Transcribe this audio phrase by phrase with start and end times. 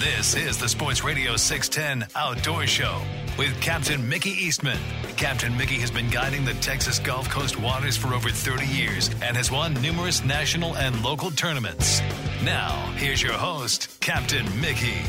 [0.00, 3.02] This is the Sports Radio 610 Outdoor Show
[3.36, 4.80] with Captain Mickey Eastman.
[5.18, 9.36] Captain Mickey has been guiding the Texas Gulf Coast waters for over 30 years and
[9.36, 12.00] has won numerous national and local tournaments.
[12.42, 15.02] Now, here's your host, Captain Mickey.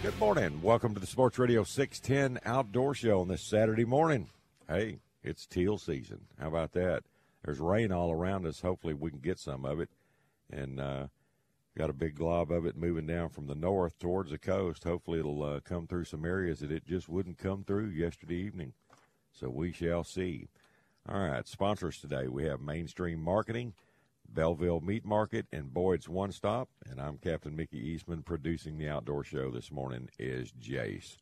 [0.00, 0.62] Good morning.
[0.62, 4.28] Welcome to the Sports Radio 610 Outdoor Show on this Saturday morning.
[4.68, 6.26] Hey, it's teal season.
[6.38, 7.02] How about that?
[7.44, 8.60] There's rain all around us.
[8.60, 9.90] Hopefully, we can get some of it.
[10.50, 11.06] And uh,
[11.76, 14.84] got a big glob of it moving down from the north towards the coast.
[14.84, 18.72] Hopefully, it'll uh, come through some areas that it just wouldn't come through yesterday evening.
[19.32, 20.48] So we shall see.
[21.08, 23.74] All right, sponsors today we have Mainstream Marketing.
[24.32, 26.68] Belleville Meat Market and Boyd's One Stop.
[26.88, 28.22] And I'm Captain Mickey Eastman.
[28.22, 31.16] Producing the outdoor show this morning is Jace.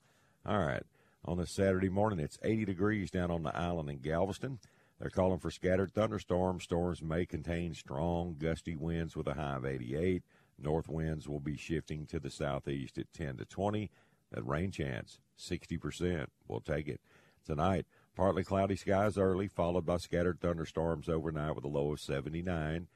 [0.47, 0.85] All right.
[1.25, 4.59] On this Saturday morning, it's 80 degrees down on the island in Galveston.
[4.99, 6.65] They're calling for scattered thunderstorms.
[6.65, 10.23] Storms may contain strong, gusty winds with a high of 88.
[10.59, 13.91] North winds will be shifting to the southeast at 10 to 20.
[14.33, 16.27] That rain chance, 60%.
[16.49, 17.01] We'll take it.
[17.45, 22.89] Tonight, partly cloudy skies early, followed by scattered thunderstorms overnight with a low of 79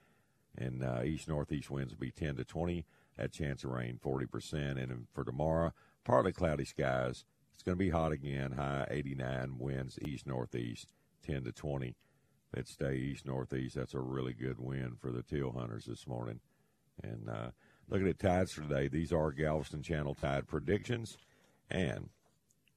[0.57, 2.87] and uh, east northeast winds will be 10 to 20.
[3.17, 4.83] That chance of rain 40%.
[4.83, 5.73] And for tomorrow,
[6.05, 7.25] partly cloudy skies.
[7.55, 8.53] It's going to be hot again.
[8.53, 10.93] High 89 winds east northeast
[11.27, 11.95] 10 to 20.
[12.55, 13.75] Let's stay east northeast.
[13.75, 16.41] That's a really good wind for the teal hunters this morning.
[17.03, 17.51] And uh,
[17.89, 21.17] looking at tides for today, these are Galveston Channel tide predictions,
[21.71, 22.11] and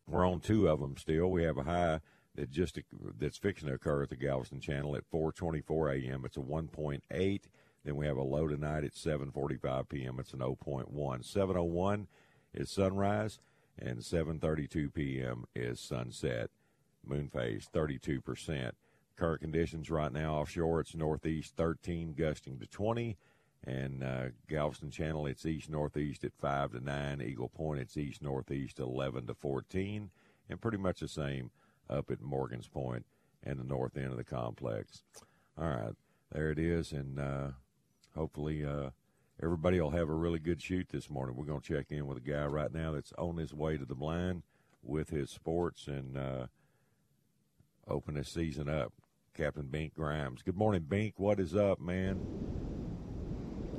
[0.07, 1.29] we're on two of them still.
[1.29, 1.99] We have a high
[2.37, 2.79] that just
[3.19, 6.23] that's fixing to occur at the Galveston Channel at 4:24 a.m.
[6.25, 7.41] It's a 1.8.
[7.83, 10.19] Then we have a low tonight at 7:45 p.m.
[10.19, 10.87] It's an 0.1.
[10.91, 12.07] 7:01
[12.53, 13.39] is sunrise,
[13.79, 15.45] and 7:32 p.m.
[15.55, 16.49] is sunset.
[17.05, 18.75] Moon phase 32 percent.
[19.15, 23.17] Current conditions right now offshore, it's northeast 13, gusting to 20,
[23.65, 27.21] and uh, Galveston Channel, it's east northeast at 5 to 9.
[27.23, 30.11] Eagle Point, it's east northeast 11 to 14,
[30.47, 31.49] and pretty much the same
[31.89, 33.07] up at Morgan's Point
[33.43, 35.01] and the north end of the complex.
[35.57, 35.95] All right,
[36.31, 37.47] there it is, and uh,
[38.15, 38.91] hopefully uh,
[39.41, 41.35] everybody will have a really good shoot this morning.
[41.35, 43.85] We're going to check in with a guy right now that's on his way to
[43.85, 44.43] the blind
[44.83, 46.47] with his sports and uh,
[47.87, 48.93] open his season up.
[49.35, 50.41] Captain Bink Grimes.
[50.41, 51.13] Good morning, Bink.
[51.17, 52.19] What is up, man?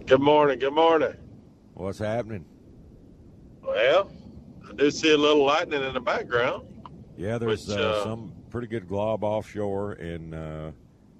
[0.06, 0.60] Good morning.
[0.60, 1.14] Good morning.
[1.74, 2.44] What's happening?
[3.62, 4.12] Well,
[4.68, 6.66] I do see a little lightning in the background.
[7.16, 10.70] Yeah, there's Which, uh, uh, some pretty good glob offshore, and uh,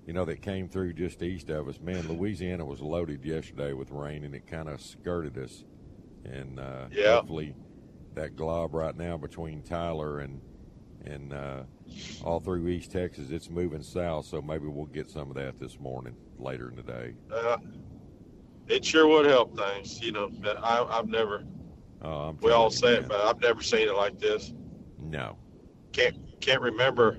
[0.08, 1.82] you know that came through just east of us.
[1.82, 5.64] Man, Louisiana was loaded yesterday with rain, and it kind of skirted us.
[6.24, 7.16] And uh, Yeah.
[7.16, 7.54] hopefully,
[8.14, 10.40] that glob right now between Tyler and
[11.04, 11.64] and uh,
[12.24, 14.24] all through East Texas, it's moving south.
[14.24, 17.12] So maybe we'll get some of that this morning, later in the day.
[17.30, 17.58] Uh,
[18.66, 20.30] it sure would help things, you know.
[20.40, 21.44] But I, I've never.
[22.00, 24.54] I'm We all say it, but I've never seen it like this.
[24.98, 25.36] no.
[25.92, 27.18] Can't can't remember.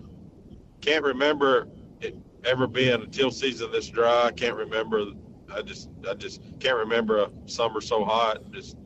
[0.81, 1.67] Can't remember
[2.01, 2.15] it
[2.45, 4.25] ever been a teal season this dry.
[4.25, 5.05] I can't remember.
[5.53, 8.51] I just I just can't remember a summer so hot.
[8.51, 8.77] Just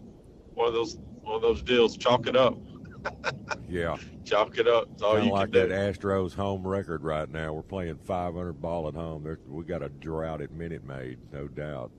[0.54, 1.98] one of those one of those deals.
[1.98, 2.58] Chalk it up.
[3.68, 3.98] Yeah.
[4.24, 4.88] Chalk it up.
[4.94, 6.00] It's all Kind you like can that do.
[6.08, 7.52] Astros home record right now.
[7.52, 9.36] We're playing 500 ball at home.
[9.48, 11.92] We got a drought at Minute Maid, no doubt.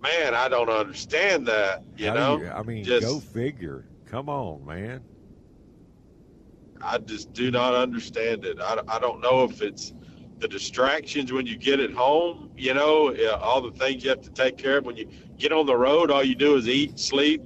[0.00, 1.82] Man, I don't understand that.
[1.96, 2.38] You How know.
[2.38, 3.84] do I mean, just- go figure.
[4.06, 5.02] Come on, man.
[6.80, 8.58] I just do not understand it.
[8.60, 9.92] I, I don't know if it's
[10.40, 14.30] the distractions when you get at home, you know, all the things you have to
[14.30, 14.84] take care of.
[14.86, 15.08] When you
[15.38, 17.42] get on the road, all you do is eat, sleep,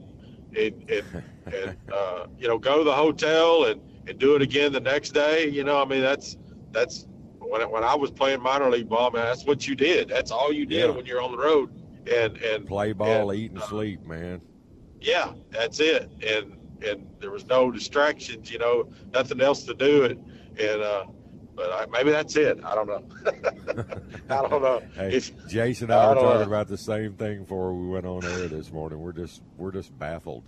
[0.57, 1.05] and, and,
[1.53, 5.11] and uh, you know, go to the hotel and and do it again the next
[5.11, 5.49] day.
[5.49, 6.37] You know, I mean that's
[6.73, 7.07] that's
[7.39, 9.25] when when I was playing minor league ball, man.
[9.25, 10.09] That's what you did.
[10.09, 10.91] That's all you did Yeah.
[10.91, 11.71] when you're on the road.
[12.11, 14.41] And and Play ball, and, eat, and uh, sleep, man.
[15.01, 16.11] yeah, that's it.
[16.27, 16.57] And
[16.87, 20.19] and there was no distractions, you know, nothing else to do it.
[20.59, 21.07] And uh,
[21.55, 22.59] but I, maybe that's it.
[22.65, 23.05] I don't know.
[24.31, 24.83] I don't know.
[24.97, 26.47] Hey, If Jason and I I were talking know.
[26.47, 29.01] about the same thing before we went on air this morning.
[29.01, 30.45] We're just we're just baffled.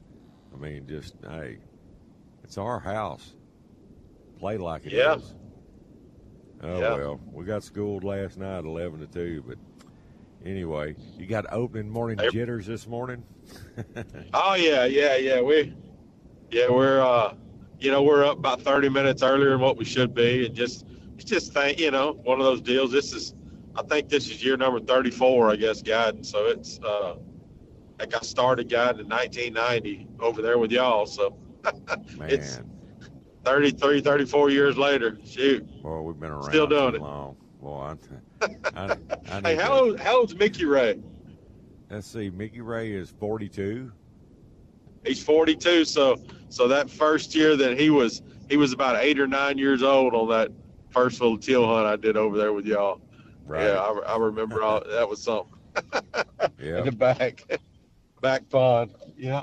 [0.55, 1.59] I mean, just hey,
[2.45, 3.35] it's our house.
[4.39, 4.95] Play like it is.
[4.95, 5.17] Yeah.
[6.63, 6.95] Oh Yeah.
[6.95, 9.45] well, we got schooled last night, eleven to two.
[9.47, 9.59] But
[10.45, 12.31] anyway, you got opening morning Hey.
[12.31, 13.25] jitters this morning.
[14.35, 15.41] Oh yeah, yeah, yeah.
[15.41, 15.73] We,
[16.51, 17.35] yeah, we're, uh,
[17.79, 20.85] you know, we're up about thirty minutes earlier than what we should be, and just,
[21.25, 22.93] just think, you know, one of those deals.
[22.93, 23.35] This is,
[23.75, 26.25] I think this is year number thirty-four, I guess, guiding.
[26.25, 27.17] So it's, uh,
[27.99, 31.07] like I started guiding in 1990 over there with y'all.
[31.07, 31.37] So
[32.19, 32.61] Man, It's-
[33.45, 35.65] 33, 34 years later, shoot.
[35.83, 37.01] boy, we've been around Still doing it.
[37.01, 37.37] long.
[37.61, 37.95] Boy,
[38.43, 38.97] I, I,
[39.31, 41.01] I Hey, how old, how old's Mickey Ray?
[41.91, 42.29] Let's see.
[42.31, 43.93] Mickey Ray is forty-two.
[45.05, 45.85] He's 42.
[45.85, 46.17] So,
[46.49, 50.15] so that first year that he was, he was about eight or nine years old
[50.15, 50.51] on that
[50.97, 53.03] first little teal hunt I did over there with y'all.
[53.45, 53.67] Right.
[53.67, 55.53] Yeah, I, I remember all that was something.
[56.59, 56.79] Yeah.
[56.79, 57.45] In the back,
[58.23, 58.95] back pond.
[59.17, 59.43] Yeah,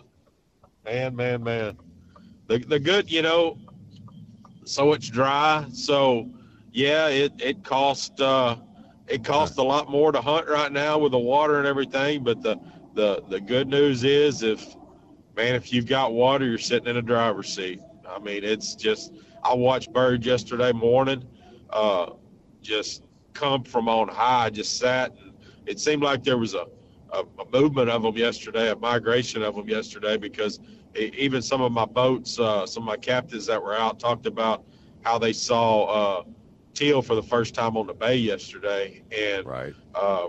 [0.83, 1.77] man, man, man.
[2.47, 3.59] The the good, you know.
[4.65, 5.65] So it's dry.
[5.71, 6.27] So
[6.71, 8.57] yeah, it it cost uh,
[9.07, 12.23] it costs a lot more to hunt right now with the water and everything.
[12.23, 12.59] But the
[12.95, 14.75] the the good news is if
[15.35, 17.79] man, if you've got water, you're sitting in a driver's seat.
[18.09, 19.13] I mean, it's just.
[19.45, 21.27] I watched birds yesterday morning,
[21.73, 22.13] uh,
[22.61, 23.03] just
[23.33, 24.49] come from on high.
[24.49, 25.33] Just sat, and
[25.65, 26.65] it seemed like there was a,
[27.11, 30.59] a, a movement of them yesterday, a migration of them yesterday, because
[30.97, 34.25] e- even some of my boats, uh, some of my captains that were out talked
[34.27, 34.63] about
[35.01, 36.23] how they saw uh,
[36.73, 39.73] teal for the first time on the bay yesterday, and Right.
[39.95, 40.27] uh,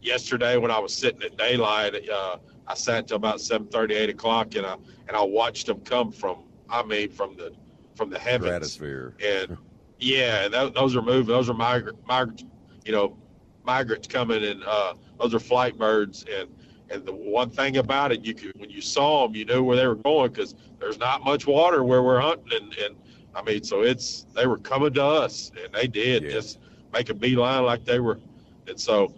[0.00, 2.36] yesterday when I was sitting at daylight, uh,
[2.66, 4.74] I sat till about 7:30, 8 o'clock, and I
[5.08, 6.44] and I watched them come from.
[6.68, 7.52] I mean, from the
[7.94, 9.14] from the heavens, Stratosphere.
[9.22, 9.56] and
[10.02, 11.28] yeah, and those are moving.
[11.28, 12.44] Those are migrant, migrant,
[12.84, 13.16] you know,
[13.64, 16.24] migrants coming, and uh, those are flight birds.
[16.32, 16.48] And
[16.90, 19.76] and the one thing about it, you could when you saw them, you knew where
[19.76, 22.96] they were going because there's not much water where we're hunting, and, and
[23.34, 26.30] I mean, so it's they were coming to us, and they did Yeah.
[26.32, 26.58] just
[26.92, 28.18] make a beeline like they were,
[28.66, 29.14] and so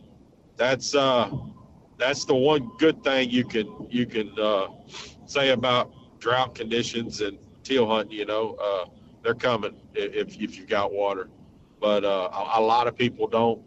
[0.57, 1.31] that's uh
[1.99, 4.69] that's the one good thing you can you can uh,
[5.27, 8.17] say about drought conditions and teal hunting.
[8.19, 8.87] You know, uh,
[9.25, 11.29] they're coming if if you've got water,
[11.81, 13.61] but uh, a, a lot of people don't.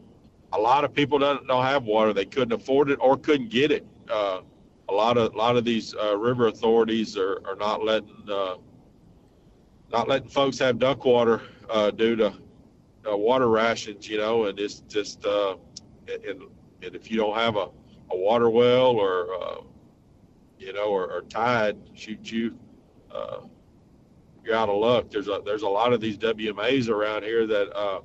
[0.53, 2.13] A lot of people don't don't have water.
[2.13, 3.85] They couldn't afford it or couldn't get it.
[4.09, 4.41] Uh,
[4.87, 8.55] a lot of a lot of these uh, river authorities are, are not letting uh,
[9.91, 12.27] not letting folks have duck water uh, due to
[13.11, 14.07] uh, water rations.
[14.07, 16.43] You know, and it's just and,
[16.83, 17.67] and if you don't have a,
[18.11, 19.65] a water well or
[20.59, 22.57] you know or, or tide, shoot you.
[24.47, 25.11] You're out of luck.
[25.11, 27.99] There's a there's a lot of these WMAs around here that uh,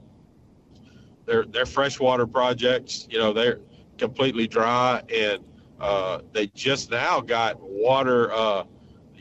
[1.24, 3.06] they're they're freshwater projects.
[3.08, 3.60] You know they're
[3.96, 5.38] completely dry and
[5.80, 8.32] uh, they just now got water.
[8.32, 8.64] Uh,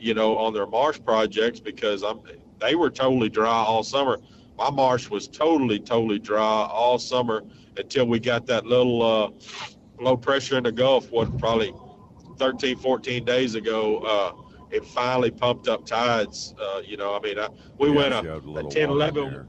[0.01, 2.19] you know on their marsh projects because I'm
[2.59, 4.19] they were totally dry all summer.
[4.57, 7.43] My marsh was totally totally dry all summer
[7.77, 9.29] until we got that little uh,
[10.01, 11.12] low pressure in the Gulf.
[11.12, 11.74] What probably
[12.38, 14.00] 13 14 days ago.
[14.00, 16.54] Uh, it finally pumped up tides.
[16.60, 17.48] Uh, you know, I mean, I,
[17.78, 18.20] we Yeah, went a,
[18.56, 19.48] a a 10, 11,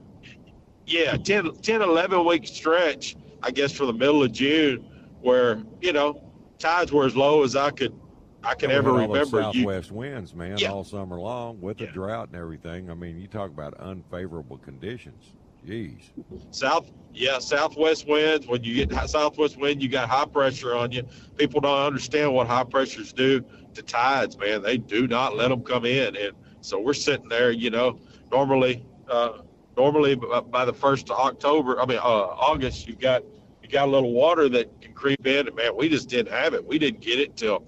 [0.87, 4.85] yeah, 10, 10, 11 week stretch, I guess, for the middle of June,
[5.21, 7.95] where you know tides were as low as I could,
[8.43, 9.41] I can ever had all those remember.
[9.41, 10.71] You, southwest winds, man, Yeah.
[10.71, 11.93] all summer long with the Yeah.
[11.93, 12.91] drought and everything.
[12.91, 15.35] I mean, you talk about unfavorable conditions.
[15.66, 16.11] Jeez.
[16.50, 18.47] South, yeah, southwest winds.
[18.47, 21.04] When you get southwest wind, you got high pressure on you.
[21.37, 24.62] People don't understand what high pressures do to tides, man.
[24.62, 27.52] They do not let them come in, and so we're sitting there.
[27.52, 28.00] You know,
[28.31, 29.38] normally, uh,
[29.76, 33.23] normally by the first of October, I mean uh, August, you got
[33.62, 36.54] you got a little water that can creep in, and man, we just didn't have
[36.54, 36.64] it.
[36.64, 37.64] We didn't get it till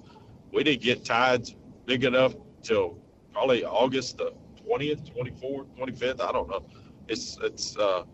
[0.52, 1.54] we didn't get tides
[1.86, 2.98] big enough till
[3.32, 4.32] probably August the
[4.66, 6.20] twentieth, twenty fourth, twenty fifth.
[6.20, 6.66] I don't know.
[7.08, 8.04] It's it's uh,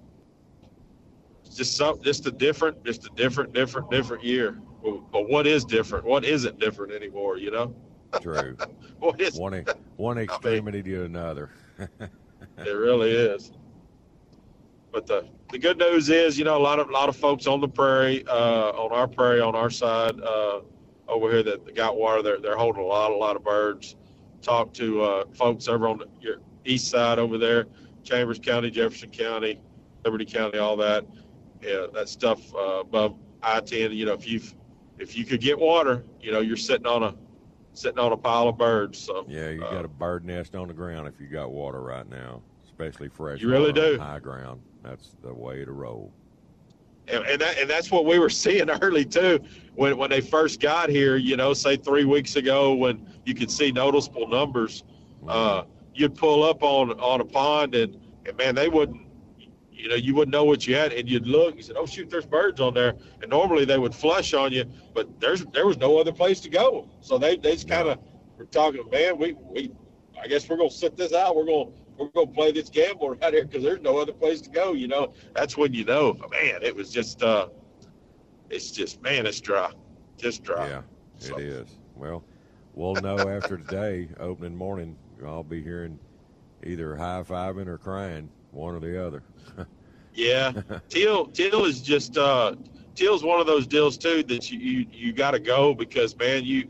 [1.55, 4.61] just some just a different, just a different, different, different year.
[4.83, 6.05] But but what is different?
[6.05, 7.39] What isn't different anymore?
[7.39, 7.75] You know,
[8.21, 8.57] True.
[8.99, 9.65] what is one
[9.97, 11.51] one extremity to another.
[11.79, 13.53] it really is.
[14.93, 17.47] But the the good news is, you know, a lot of a lot of folks
[17.47, 20.61] on the prairie, uh, on our prairie, on our side, uh,
[21.09, 23.97] over here that got water, they're they're holding a lot, a lot of birds.
[24.43, 27.67] Talk to uh, folks over on the, your east side over there,
[28.02, 29.61] Chambers County, Jefferson County,
[30.04, 31.04] Liberty County, all that.
[31.62, 33.95] Yeah, that stuff uh, above I-10.
[33.95, 34.40] You know, if you
[34.99, 37.14] if you could get water, you know, you're sitting on a
[37.75, 38.99] sitting on a pile of birds.
[38.99, 41.80] So Yeah, you uh, got a bird nest on the ground if you got water
[41.80, 43.40] right now, especially fresh.
[43.40, 43.99] You really do.
[43.99, 44.61] High ground.
[44.83, 46.12] That's the way to roll.
[47.09, 49.40] and, and, that, and that's what we were seeing early too
[49.75, 53.50] when when they first got here you know say three weeks ago when you could
[53.50, 54.85] see noticeable numbers
[55.28, 55.64] uh,
[56.00, 59.02] you'd pull up on on a pond and, and man they wouldn't
[59.71, 62.09] you know you wouldn't know what you had and you'd look you said oh shoot
[62.11, 62.95] there's birds on there.
[63.23, 64.64] And normally they would flush on you
[64.95, 66.88] but there's there was no other place to go.
[67.00, 67.99] So they, they just kind of
[68.37, 69.71] were talking man we, we
[70.21, 71.37] i guess we're gonna sit this out.
[71.37, 74.50] We're gonna we're gonna play this gamble right here because there's no other place to
[74.50, 75.12] go you know?
[75.35, 77.49] That's when you know man it was just uh
[78.49, 79.71] it's just man it's dry
[80.16, 80.69] just dry.
[80.69, 80.83] Yeah,
[81.19, 81.69] So- it is.
[81.97, 82.25] Well,
[82.75, 84.97] we'll know after today, opening morning,
[85.27, 85.99] I'll be hearing
[86.65, 89.23] either high fiving or crying, one or the other.
[90.15, 90.53] Yeah,
[90.89, 92.57] teal teal is just uh,
[92.95, 96.45] teal's one of those deals too that you you, you got to go because man,
[96.45, 96.69] you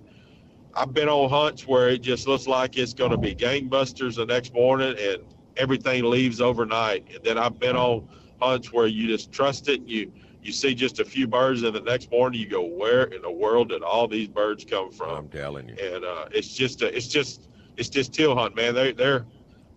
[0.75, 4.27] I've been on hunts where it just looks like it's going to be gangbusters the
[4.27, 5.19] next morning and
[5.57, 7.07] everything leaves overnight.
[7.13, 8.09] And then I've been on
[8.41, 9.83] hunts where you just trust it.
[9.83, 13.21] You you see just a few birds, and the next morning you go, where in
[13.21, 15.11] the world did all these birds come from?
[15.11, 15.77] I'm telling you.
[15.79, 17.50] and uh, it's just a, it's just
[17.81, 18.75] it's just teal hunt, man.
[18.75, 19.25] They they're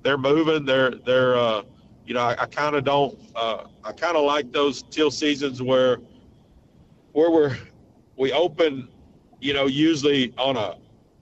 [0.04, 0.66] they're moving.
[0.66, 1.64] They're they're uh,
[2.06, 5.62] you know I, I kind of don't uh, I kind of like those teal seasons
[5.62, 5.98] where
[7.14, 7.58] where we're
[8.18, 8.90] we open,
[9.40, 10.76] you know, usually on a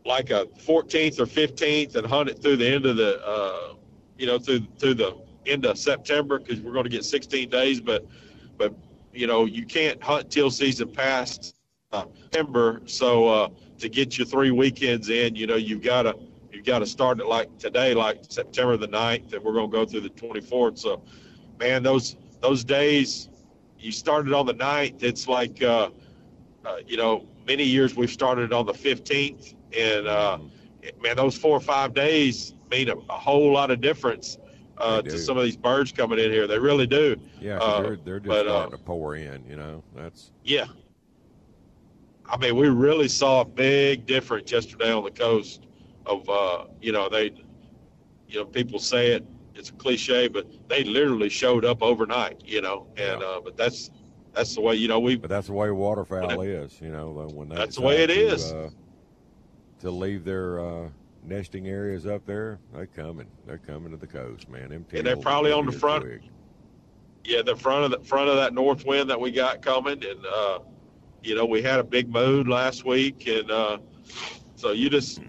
[0.04, 3.76] like a 14th or 15th and hunt it through the end of the uh,
[4.18, 7.80] you know through through the end of September because we're going to get 16 days,
[7.80, 8.08] but
[8.58, 8.74] but
[9.14, 11.56] you know you can't hunt teal season past
[11.94, 12.82] September.
[12.88, 16.16] So uh, to get your three weekends in, you know, you've got to
[16.62, 19.76] you've got to start it like today, like September the 9th, and we're going to
[19.76, 20.78] go through the 24th.
[20.78, 21.02] So,
[21.60, 23.30] man, those those days
[23.80, 25.02] you started on the 9th.
[25.02, 25.90] It's like uh,
[26.64, 30.38] uh, you know, many years we've started on the 15th, and uh,
[31.02, 34.38] man, those four or five days mean a, a whole lot of difference.
[34.78, 37.16] Uh, to some of these birds coming in here, they really do.
[37.40, 39.84] Yeah, Uh, they're, they're just but, uh, starting to pour in, you know.
[39.96, 40.66] That's Yeah.
[42.26, 45.68] I mean, we really saw a big difference yesterday on the coast
[46.06, 47.32] of, uh, you know, they,
[48.28, 52.62] you know, people say it, it's a cliche, but they literally showed up overnight, you
[52.62, 53.28] know, and, Yeah.
[53.28, 53.92] uh, but that's,
[54.34, 57.12] that's the way, you know, we, But that's the way waterfowl is, you know.
[57.12, 58.54] When they That's the way it to, is.
[58.54, 58.70] Uh,
[59.82, 60.90] to leave their uh,
[61.24, 63.28] nesting areas up there, they're coming.
[63.46, 64.70] They're coming to the coast, man.
[64.70, 66.22] Them And they're probably on the front- quick.
[67.26, 70.02] yeah, the front of the front of that north wind that we got coming.
[70.06, 70.60] And, uh,
[71.24, 73.28] you know, we had a big moon last week.
[73.28, 73.80] And, uh,
[74.56, 75.20] so you just,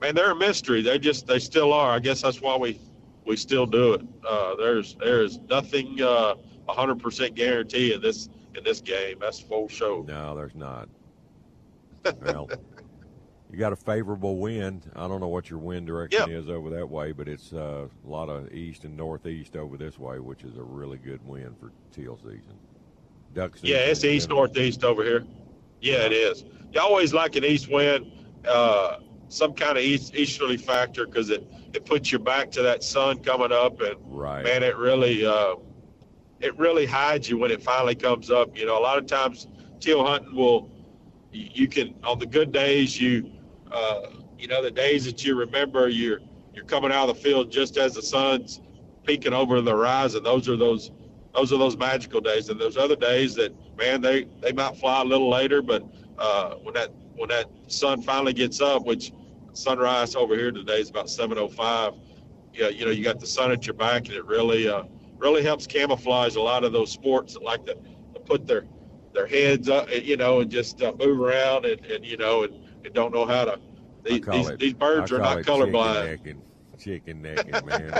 [0.00, 0.82] man, they're a mystery.
[0.82, 1.90] They just, they still are.
[1.90, 2.80] I guess that's why we,
[3.26, 4.02] we still do it.
[4.26, 6.34] Uh, there's, there is nothing, uh,
[6.68, 9.18] a hundred percent guarantee in this, in this game.
[9.20, 10.04] That's full show.
[10.06, 10.88] No, there's not.
[12.22, 12.48] well,
[13.50, 14.90] you got a favorable wind.
[14.94, 18.08] I don't know what your wind direction is over that way, but it's uh, a
[18.08, 21.72] lot of east and northeast over this way, which is a really good wind for
[21.92, 22.54] teal season.
[23.34, 23.70] Duck season.
[23.70, 25.24] Yeah, it's east northeast over here.
[25.80, 26.44] Yeah, it is.
[26.72, 28.12] You always like an east wind,
[28.46, 28.98] uh,
[29.30, 33.18] some kind of east easterly factor because it it puts you back to that sun
[33.20, 34.44] coming up, and Right.
[34.44, 35.54] man, it really uh,
[36.40, 38.58] it really hides you when it finally comes up.
[38.58, 39.46] You know, a lot of times
[39.78, 40.70] teal hunting will
[41.32, 43.30] you, you can on the good days you
[43.70, 44.02] uh,
[44.38, 46.20] you know the days that you remember you're
[46.52, 48.60] you're coming out of the field just as the sun's
[49.04, 50.22] peeking over the horizon.
[50.24, 50.90] Those are those
[51.34, 52.48] those are those magical days.
[52.48, 55.84] And there's other days that man they they might fly a little later, but
[56.18, 59.12] uh, when that when that sun finally gets up, which
[59.56, 61.98] sunrise over here today is about 7:05.
[62.52, 64.84] Yeah, you know you got the sun at your back, and it really uh,
[65.18, 68.64] really helps camouflage a lot of those sports that like to, to put their
[69.14, 72.54] their heads up, you know, and just uh, move around and, and you know and,
[72.84, 73.60] and don't know how to.
[74.04, 76.16] These, these, it- these birds are not colorblind.
[76.16, 76.42] Chicken necking,
[76.78, 77.92] chicken necking man.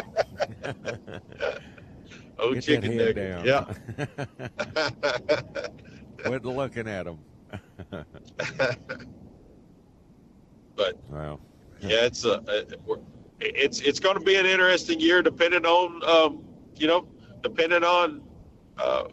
[2.39, 3.15] Oh, Get chicken that head neck.
[3.15, 3.45] down.
[3.45, 3.65] Yeah.
[6.23, 7.25] Quit looking at them.
[10.81, 11.41] but Wow.
[11.81, 12.43] yeah, it's a,
[13.41, 16.45] it's it's going to be an interesting year, depending on um,
[16.77, 17.07] you know,
[17.43, 18.23] depending on
[18.79, 19.05] uh,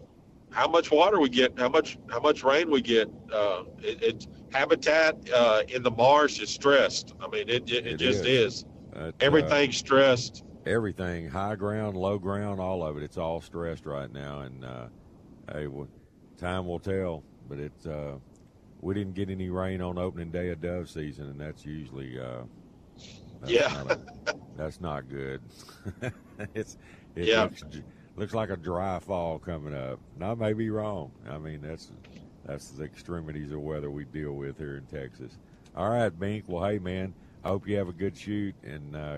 [0.52, 3.10] how much water we get, how much how much rain we get.
[3.34, 7.14] Uh, it, it habitat uh, in the marsh is stressed.
[7.22, 8.28] I mean, it it, it, It just is.
[8.28, 8.66] is.
[8.94, 10.44] That, uh, Everything's stressed.
[10.66, 13.04] everything, high ground, low ground, all of it.
[13.04, 14.90] It's all stressed right now, and uh,
[15.52, 15.90] hey, well,
[16.38, 17.26] time will tell.
[17.46, 18.20] But it's uh,
[18.82, 22.44] we didn't get any rain on opening day of dove season, and that's usually uh,
[23.42, 23.68] That's Yeah.
[23.84, 25.42] not a- that's not good.
[26.56, 26.78] it's
[27.16, 27.44] it Yeah.
[27.44, 27.64] looks,
[28.16, 30.00] looks like a dry fall coming up.
[30.18, 31.12] Now, I may be wrong.
[31.30, 31.92] I mean, that's
[32.46, 35.38] that's the extremities of weather we deal with here in Texas.
[35.76, 36.46] All right, Bink.
[36.48, 37.14] Well, hey, man.
[37.44, 39.18] I hope you have a good shoot, and uh,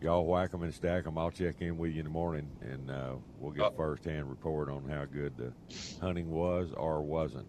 [0.00, 1.18] y'all whack 'em and stack 'em.
[1.18, 4.70] I'll check in with you in the morning, and uh, we'll get Uh, first-hand report
[4.70, 5.52] on how good the
[6.00, 7.46] hunting was or wasn't.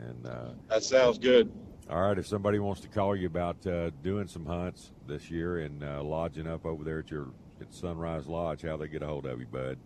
[0.00, 1.50] And uh, That sounds good.
[1.90, 5.60] all right, if somebody wants to call you about uh, doing some hunts this year
[5.60, 7.28] and uh, lodging up over there at your
[7.60, 9.78] at Sunrise Lodge, how they get a hold of you, bud?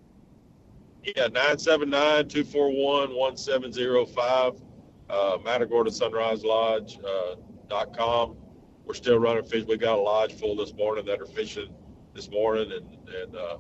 [1.05, 4.61] Yeah, 979 241 1705.
[5.09, 7.37] Uh, Matagorda Sunrise Lodge uh,
[7.69, 8.37] dot com.
[8.85, 9.65] We're still running fish.
[9.67, 11.73] We got a lodge full this morning that are fishing
[12.15, 13.57] this morning, and and uh,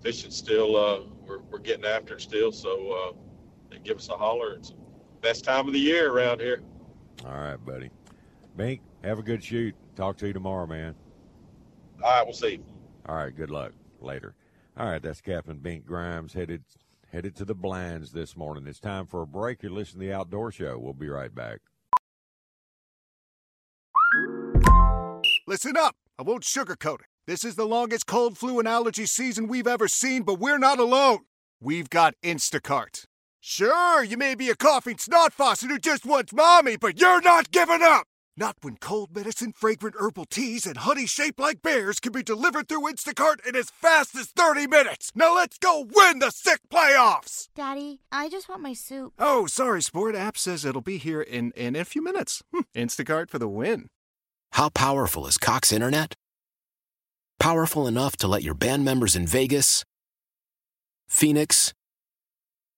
[0.00, 0.76] fishing still.
[0.76, 2.52] Uh, we're, we're getting after it still.
[2.52, 3.12] So
[3.72, 4.52] uh, give us a holler.
[4.54, 4.76] It's the
[5.26, 6.60] best time of the year around here.
[7.24, 7.90] All right, buddy.
[8.56, 9.74] Bink, have a good shoot.
[9.96, 10.94] Talk to you tomorrow, man.
[12.00, 12.60] All right, we'll see.
[13.08, 14.36] All right, good luck later.
[14.76, 16.62] All right, that's Captain Bink Grimes headed
[17.12, 18.68] headed to the blinds this morning.
[18.68, 19.64] It's time for a break.
[19.64, 20.78] You're listening to the Outdoor Show.
[20.78, 21.58] We'll be right back.
[25.48, 25.96] Listen up.
[26.20, 27.06] I won't sugarcoat it.
[27.26, 30.78] This is the longest cold, flu, and allergy season we've ever seen, but we're not
[30.78, 31.20] alone.
[31.60, 33.06] We've got Instacart.
[33.48, 37.52] Sure, you may be a coughing snot faucet who just wants mommy, but you're not
[37.52, 38.08] giving up!
[38.36, 42.68] Not when cold medicine, fragrant herbal teas, and honey shaped like bears can be delivered
[42.68, 45.12] through Instacart in as fast as 30 minutes!
[45.14, 47.46] Now let's go win the sick playoffs!
[47.54, 49.12] Daddy, I just want my soup.
[49.16, 50.16] Oh, sorry, Sport.
[50.16, 52.42] App says it'll be here in, in a few minutes.
[52.52, 53.86] Hmm, Instacart for the win.
[54.54, 56.16] How powerful is Cox Internet?
[57.38, 59.84] Powerful enough to let your band members in Vegas,
[61.06, 61.75] Phoenix,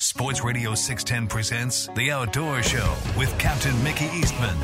[0.00, 4.56] Sports Radio 610 presents The Outdoor Show with Captain Mickey Eastman.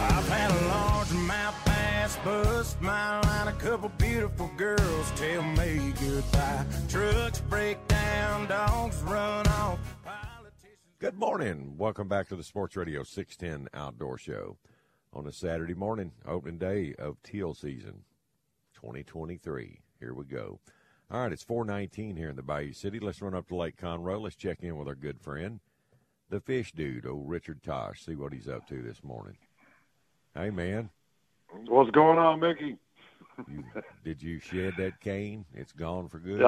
[0.00, 3.48] I've had a largemouth bass bust my line.
[3.48, 6.64] A couple beautiful girls tell me goodbye.
[6.88, 9.78] Trucks break down, dogs run off.
[10.04, 11.74] Politicians Good morning.
[11.76, 14.56] Welcome back to the Sports Radio 610 Outdoor Show
[15.16, 18.04] on a Saturday morning, opening day of teal season
[18.74, 19.80] 2023.
[19.98, 20.60] Here we go.
[21.10, 23.00] All right, it's 419 here in the Bayou City.
[23.00, 24.20] Let's run up to Lake Conroe.
[24.20, 25.60] Let's check in with our good friend,
[26.28, 29.38] the fish dude, old Richard Tatsch, see what he's up to this morning.
[30.34, 30.90] Hey, man,
[31.66, 32.76] What's going on, Mickey?
[33.48, 33.64] you,
[34.04, 35.46] did you shed that cane?
[35.54, 36.42] It's gone for good?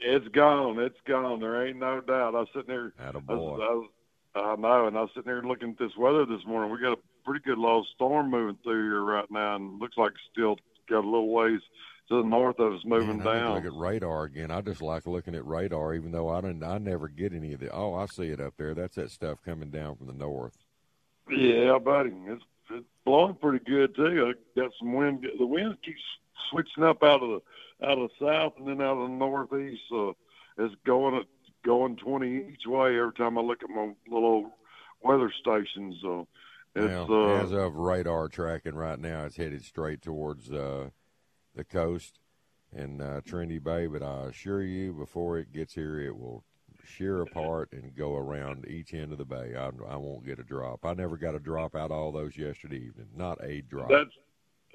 [0.00, 0.80] It's gone.
[0.80, 1.38] It's gone.
[1.38, 2.34] There ain't no doubt.
[2.34, 2.92] I was sitting there.
[2.98, 3.26] I, Attaboy.
[3.28, 6.44] was, I, was, I know, and I was sitting there looking at this weather this
[6.46, 6.72] morning.
[6.72, 10.12] We got a pretty good low storm moving through here right now, and looks like
[10.12, 10.56] it's still
[10.88, 11.60] got a little ways
[12.08, 13.54] to the north of us moving Man, I down.
[13.54, 14.50] Look at radar again.
[14.50, 16.62] I just like looking at radar, even though I don't.
[16.62, 17.70] I never get any of the.
[17.70, 18.74] Oh, I see it up there.
[18.74, 20.56] That's that stuff coming down from the north.
[21.30, 24.32] Yeah, buddy, it's it's blowing pretty good too.
[24.34, 25.26] I got some wind.
[25.38, 26.00] The wind keeps
[26.50, 29.82] switching up out of the out of the south and then out of the northeast.
[29.88, 30.16] So
[30.58, 31.22] it's going
[31.64, 34.50] going twenty each way every time I look at my little
[35.02, 35.96] weather station.
[36.02, 36.26] So
[36.74, 40.90] Well, uh, as of radar tracking right now, it's headed straight towards uh,
[41.54, 42.20] the coast
[42.74, 43.86] and uh, Trinity Bay.
[43.86, 46.44] But I assure you, before it gets here, it will
[46.84, 49.54] shear apart and go around each end of the bay.
[49.56, 50.84] I, I won't get a drop.
[50.84, 53.08] I never got a drop out of all those yesterday evening.
[53.16, 53.88] Not a drop.
[53.88, 54.14] that's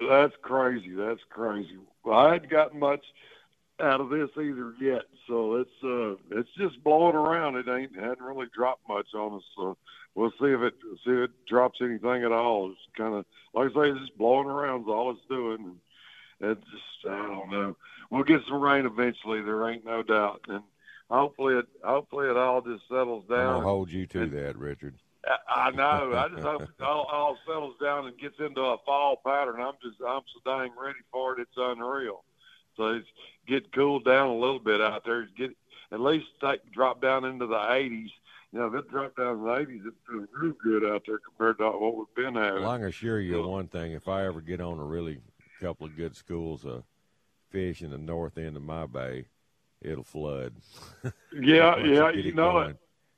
[0.08, 0.92] that's crazy.
[0.94, 1.78] That's crazy.
[2.04, 3.04] Well, I hadn't gotten much
[3.80, 5.02] out of this either yet.
[5.26, 7.56] So it's uh it's just blowing around.
[7.56, 9.42] It ain't hadn't really dropped much on us.
[9.56, 9.76] So
[10.14, 12.70] we'll see if it see if it drops anything at all.
[12.70, 15.78] It's kind of like I say, it's just blowing around is all it's doing.
[16.40, 17.76] And it's just I don't know.
[18.10, 19.42] We'll get some rain eventually.
[19.42, 20.42] There ain't no doubt.
[20.48, 20.62] And
[21.10, 23.54] hopefully it hopefully it all just settles down.
[23.54, 24.94] gonna hold you to that, Richard.
[25.48, 26.14] I know.
[26.14, 29.60] I just hope it all, all settles down and gets into a fall pattern.
[29.60, 31.42] I'm just I'm so dang ready for it.
[31.42, 32.22] It's unreal.
[32.76, 33.08] So it's
[33.46, 35.28] get cooled down a little bit out there.
[35.36, 35.56] Get
[35.92, 38.10] at least take, drop down into the 80s.
[38.52, 41.18] You know, if it dropped down to the 80s, it feels real good out there
[41.18, 42.62] compared to what we've been having.
[42.62, 45.18] Well, I can assure you one thing: if I ever get on a really
[45.60, 46.84] couple of good schools of
[47.50, 49.26] fish in the north end of my bay,
[49.82, 50.54] it'll flood.
[51.38, 52.76] Yeah, yeah, you, you know going, it.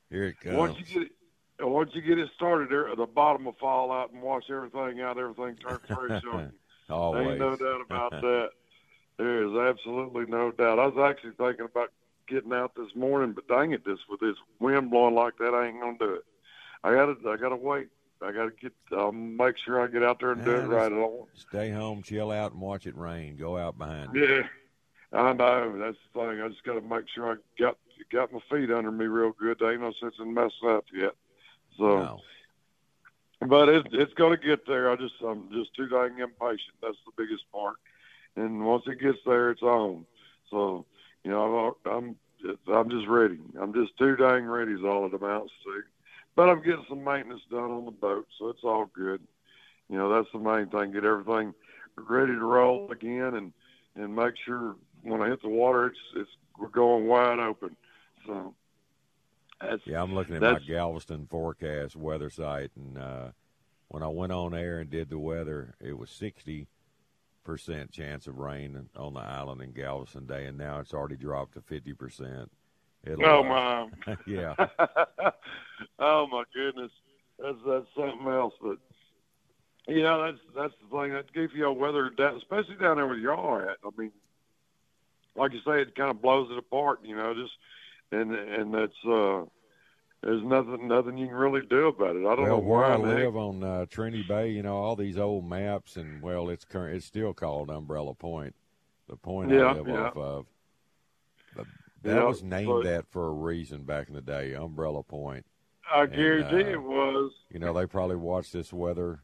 [0.09, 0.55] Here it comes.
[0.57, 4.11] Once you get it, once you get it started, there the bottom will fall out
[4.11, 5.17] and wash everything out.
[5.17, 6.51] Everything turns fresh on you.
[6.93, 7.29] Always.
[7.29, 8.49] Ain't no doubt about that.
[9.19, 10.79] There is absolutely no doubt.
[10.79, 11.91] I was actually thinking about
[12.29, 15.67] getting out this morning, but dang it, this with this wind blowing like that, I
[15.67, 16.23] ain't gonna do it.
[16.85, 17.89] I gotta, I gotta wait.
[18.21, 20.87] I gotta get, um, make sure I get out there and do it right.
[20.87, 23.35] Don't, Stay home, chill out, and watch it rain.
[23.35, 24.11] Go out behind.
[24.15, 24.43] yeah,
[25.11, 25.77] I know.
[25.77, 26.41] That's the thing.
[26.41, 27.77] I just got to make sure I got
[28.13, 29.57] got my feet under me real good.
[29.59, 31.11] There ain't no sense in messing up yet.
[31.77, 32.19] So, No.
[33.47, 34.89] but it's it's going to get there.
[34.89, 36.75] I just I'm just too dang impatient.
[36.81, 37.75] That's the biggest part.
[38.39, 40.05] And once it gets there, it's on.
[40.49, 40.85] So,
[41.23, 42.15] you know, I'm I'm
[42.73, 43.39] I'm just ready.
[43.59, 44.73] I'm just too dang ready.
[44.73, 45.81] Is all it amounts to.
[46.35, 49.21] But I'm getting some maintenance done on the boat, so it's all good.
[49.89, 50.93] You know, that's the main thing.
[50.93, 51.53] Get everything
[51.97, 53.53] ready to roll again, and
[53.95, 57.75] and make sure when I hit the water, it's it's we're going wide open.
[58.25, 58.53] So
[59.59, 63.27] that's Yeah, I'm looking at my Galveston forecast weather site, and uh,
[63.89, 66.67] when I went on air and did the weather, it was 60
[67.43, 71.53] percent chance of rain on the island in Galveston Day, and now it's already dropped
[71.53, 72.51] to 50 percent.
[73.23, 73.87] oh my.
[74.27, 74.55] yeah,
[75.99, 76.91] oh my goodness,
[77.37, 78.53] that's that's something else.
[78.61, 78.77] But
[79.87, 81.13] you know, that's that's the thing.
[81.13, 83.77] That gives you weather, down, especially down there where y'all at.
[83.83, 84.11] I mean,
[85.35, 86.99] like you say, it kind of blows it apart.
[87.03, 87.53] You know, just
[88.11, 89.45] and and that's uh,
[90.21, 92.25] there's nothing nothing you can really do about it.
[92.25, 92.85] I don't well, know where.
[92.85, 96.49] I heck- live on uh, Trinity Bay, you know, all these old maps, and well,
[96.49, 96.95] it's current.
[96.95, 98.55] It's still called Umbrella Point,
[99.07, 100.07] the point Yeah, I live yeah.
[100.07, 100.45] off of.
[101.55, 101.65] But
[102.03, 105.45] that Yeah, was named but- that for a reason back in the day, Umbrella Point.
[105.91, 107.31] I And, guarantee uh, it was.
[107.49, 109.23] You know, they probably watched this weather,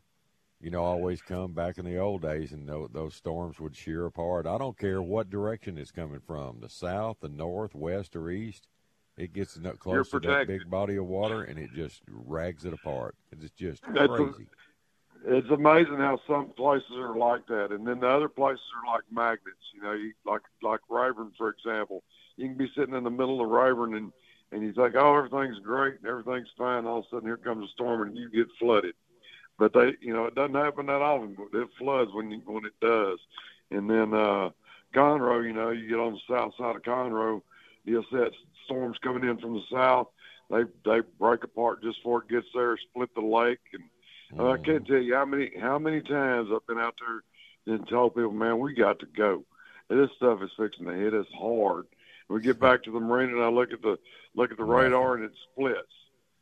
[0.60, 4.06] you know, always come back in the old days, and tho- those storms would shear
[4.08, 4.48] apart.
[4.48, 8.68] I don't care what direction it's coming from the south, the north, west, or east.
[9.18, 12.74] It gets no- close to that big body of water, and it just rags it
[12.74, 13.16] apart.
[13.32, 14.48] It's just That's a- crazy.
[15.26, 19.04] it's amazing how some places are like that, and then the other places are like
[19.10, 19.72] magnets.
[19.74, 22.04] You know, you, like like Rayburn, for example.
[22.38, 24.12] You can be sitting in the middle of Rayburn and
[24.52, 26.86] and you think, oh, everything's great, and everything's fine.
[26.86, 28.94] All of a sudden, here comes a storm, and you get flooded.
[29.58, 31.36] But they, you know, it doesn't happen that often.
[31.36, 33.20] But it floods when you, when it does.
[33.72, 34.50] And then uh,
[34.94, 37.42] Conroe, you know, you get on the south side of Conroe,
[37.86, 38.32] you'll see that
[38.66, 40.08] storms coming in from the south.
[40.50, 44.58] They they break apart just before it gets there, split the lake, and uh, I
[44.58, 48.32] can't tell you how many how many times I've been out there and told people,
[48.32, 49.44] man, we got to go.
[49.90, 51.86] This stuff is fixing to hit us hard.
[52.30, 53.98] We get back to the marina and I look at the
[54.36, 55.80] look at the radar and it splits.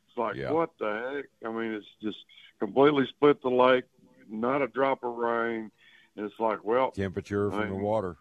[0.08, 0.50] It's like Yeah.
[0.50, 1.48] what the heck?
[1.48, 2.18] I mean, it's just
[2.58, 3.84] completely split the lake,
[4.30, 5.70] not a drop of rain,
[6.16, 8.16] and it's like, well, Temperature from the water.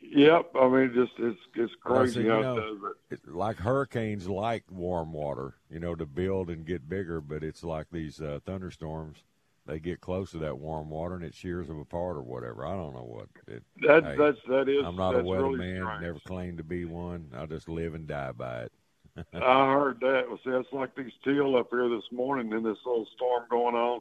[0.00, 0.50] Yep.
[0.54, 3.14] I mean, just it's it's crazy you how know, it does it.
[3.14, 7.64] It's like hurricanes like warm water, you know, to build and get bigger, but it's
[7.64, 9.18] like these uh, thunderstorms.
[9.66, 12.64] They get close to that warm water and it shears them apart or whatever.
[12.64, 13.28] I don't know what.
[13.48, 14.84] It, That hey, that's that is.
[14.84, 16.02] I'm not a weather really strange.
[16.02, 17.32] Never claimed to be one.
[17.36, 18.72] I just live and die by it.
[19.34, 20.24] I heard that.
[20.28, 23.74] Well, see, it's like these teal up here this morning in this little storm going
[23.74, 24.00] on.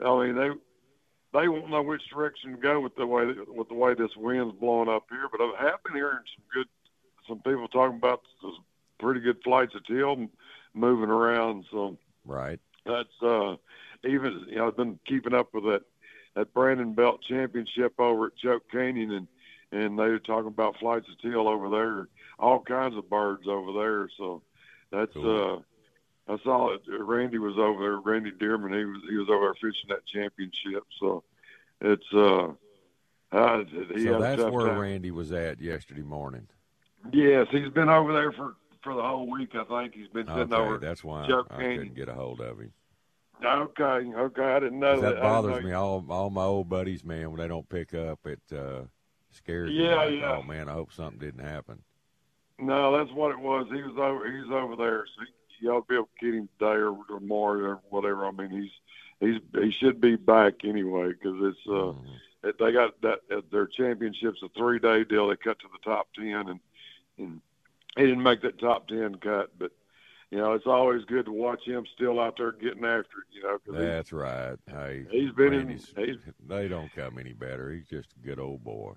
[0.00, 0.50] I mean, they
[1.34, 4.54] they won't know which direction to go with the way with the way this wind's
[4.58, 5.28] blowing up here.
[5.30, 6.68] But I have been hearing some good,
[7.28, 8.64] some people talking about some
[9.00, 10.28] pretty good flights of teal
[10.72, 11.64] moving around.
[11.70, 12.60] So Right.
[12.86, 13.56] that's uh,
[14.04, 15.82] even you know I've been keeping up with that
[16.36, 19.28] that Brandon Belt Championship over at Choke Canyon and
[19.72, 23.72] and they were talking about flights of teal over there, all kinds of birds over
[23.72, 24.08] there.
[24.16, 24.40] So
[24.92, 25.56] that's Cool.
[25.56, 25.58] uh,
[26.26, 26.82] I saw it.
[26.88, 27.98] Randy was over there.
[27.98, 28.76] Randy Dearman.
[28.78, 30.84] He was he was over there fishing that championship.
[30.98, 31.22] So
[31.80, 32.48] it's uh,
[33.32, 34.78] uh he so that's where time.
[34.78, 36.48] Randy was at yesterday morning.
[37.12, 39.50] Yes, he's been over there for for the whole week.
[39.54, 40.78] I think he's been sitting Okay, over.
[40.78, 41.78] that's why Choke I Canyon.
[41.78, 42.72] couldn't get a hold of him.
[43.44, 44.42] Okay, okay.
[44.42, 45.16] I didn't know that.
[45.16, 45.72] that bothers me.
[45.72, 48.82] All all my old buddies, man, when they don't pick up, it uh,
[49.30, 49.84] scares me.
[49.84, 50.36] Yeah, like, yeah.
[50.38, 51.82] Oh man, I hope something didn't happen.
[52.58, 53.66] No, that's what it was.
[53.70, 54.30] He was over.
[54.30, 55.04] He's over there.
[55.06, 58.26] So he, y'all be able to get him today or tomorrow or whatever.
[58.26, 58.70] I mean, he's
[59.20, 62.58] he's he should be back anyway because it's uh Mhm.
[62.58, 65.28] they got that uh, their championships a three day deal.
[65.28, 66.60] They cut to the top ten and
[67.18, 67.40] and
[67.96, 69.70] he didn't make that top ten cut, but
[70.30, 73.26] you know, it's always good to watch him still out there getting after it.
[73.30, 74.56] You know, 'cause he- That's right.
[74.68, 77.70] Hey, He's been in- he's- they don't come any better.
[77.70, 78.94] He's just a good old boy.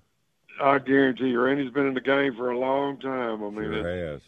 [0.60, 3.44] I guarantee you, Randy's been in the game for a long time.
[3.44, 4.22] I mean, Sure it, has.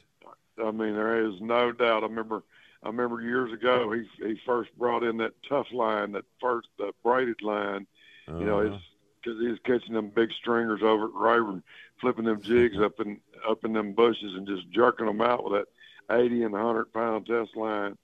[0.64, 2.02] I mean, there is no doubt.
[2.02, 2.42] I remember,
[2.82, 6.92] I remember years ago, he he first brought in that tough line, that first the
[7.02, 7.86] braided line.
[8.28, 8.74] You know, Uh-huh.
[8.76, 8.84] it's
[9.22, 11.62] because he was catching them big stringers over at Rayburn,
[12.00, 15.52] flipping them jigs up in up in them bushes and just jerking them out with
[15.54, 17.96] that eighty and hundred pound test line.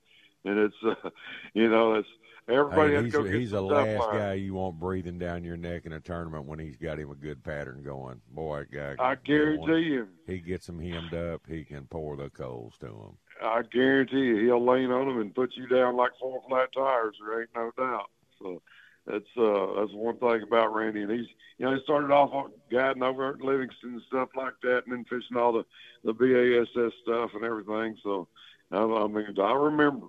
[0.44, 1.10] And it's, uh,
[1.54, 2.08] you know, it's
[2.48, 4.18] everybody Hey, has he's to go a, get he's the last line.
[4.18, 7.14] guy you want breathing down your neck in a tournament when he's got him a
[7.14, 8.20] good pattern going.
[8.30, 8.94] Boy, guy.
[8.98, 10.08] I guarantee you.
[10.26, 11.42] He gets him hemmed up.
[11.48, 13.16] He can pour the coals to him.
[13.42, 17.16] I guarantee you, he'll lean on them and put you down like four flat tires.
[17.20, 18.10] There ain't no doubt.
[18.38, 18.62] So
[19.06, 21.26] that's uh that's one thing about Randy, and he's
[21.58, 25.04] you know he started off guiding over at Livingston and stuff like that, and then
[25.04, 25.64] fishing all the
[26.04, 27.96] the BASS stuff and everything.
[28.02, 28.28] So
[28.72, 30.06] I, I mean, I remember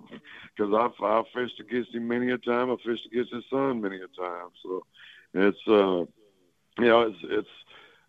[0.56, 2.70] because I've I fished against him many a time.
[2.70, 4.48] I fished against his son many a time.
[4.62, 4.84] So
[5.34, 6.04] it's uh
[6.80, 7.48] you know it's it's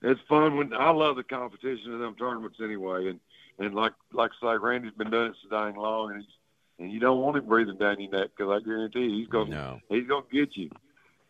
[0.01, 3.19] it's fun when I love the competition of them tournaments anyway, and
[3.59, 6.31] and like like I say, Randy's been doing it so dang long, and he's
[6.79, 9.49] and you don't want him breathing down your neck because I guarantee you he's gonna
[9.49, 9.81] No.
[9.89, 10.69] he's gonna get you.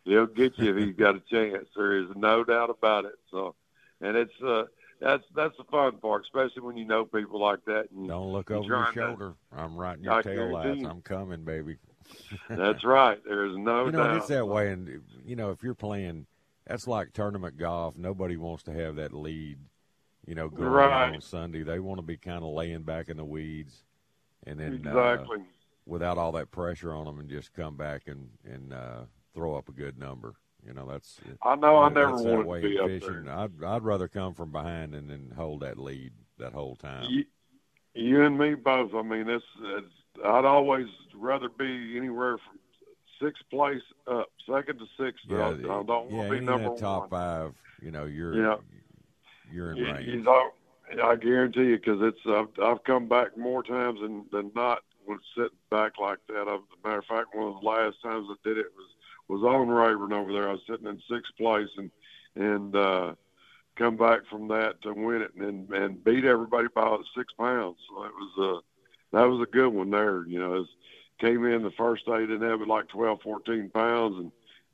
[0.04, 1.68] He'll get you if he's got a chance.
[1.76, 3.16] There is no doubt about it.
[3.30, 3.54] So,
[4.00, 4.64] and it's uh
[5.00, 7.88] that's that's the fun part, especially when you know people like that.
[7.94, 9.34] And Don't look over your trying to- shoulder.
[9.56, 10.84] I'm right in your tail lights.
[10.84, 11.76] I'm coming, baby.
[12.48, 13.18] That's right.
[13.24, 14.16] There's no you know, doubt.
[14.16, 14.72] it's that way.
[14.72, 16.26] And, you know, if you're playing,
[16.66, 17.96] that's like tournament golf.
[17.96, 19.58] Nobody wants to have that lead,
[20.26, 21.14] you know, going Right.
[21.14, 21.62] on Sunday.
[21.62, 23.84] They want to be kind of laying back in the weeds
[24.44, 25.38] and then Exactly.
[25.38, 25.42] uh,
[25.86, 29.68] without all that pressure on them and just come back and, and uh, throw up
[29.68, 30.34] a good number.
[30.66, 33.24] You know, that's uh, I know I never wanted to be in up fishing.
[33.24, 33.34] there.
[33.34, 37.06] I'd, I'd rather come from behind and then hold that lead that whole time.
[37.10, 37.24] You,
[37.94, 38.94] you and me both.
[38.94, 39.86] I mean, it's, it's
[40.24, 42.58] I'd always rather be anywhere from
[43.20, 45.24] sixth place up, second to sixth.
[45.30, 47.10] I, I don't want yeah, to be number top one.
[47.10, 48.56] five, you know, you're Yeah.
[49.52, 50.06] you're in You, range.
[50.08, 50.50] you know,
[51.02, 55.18] I guarantee you, because it's I've, I've come back more times than than not when
[55.34, 56.48] sitting back like that.
[56.48, 58.89] I've, as a matter of fact, one of the last times I did it was
[59.30, 60.48] was on Rayburn over there.
[60.48, 61.90] I was sitting in sixth place and
[62.36, 63.14] and uh,
[63.76, 67.76] come back from that to win it and and beat everybody by six pounds.
[67.88, 68.62] So it was
[69.12, 70.24] uh that was a good one there.
[70.26, 70.68] You know, was,
[71.20, 74.32] came in the first day didn't have it like 12, 14 pounds and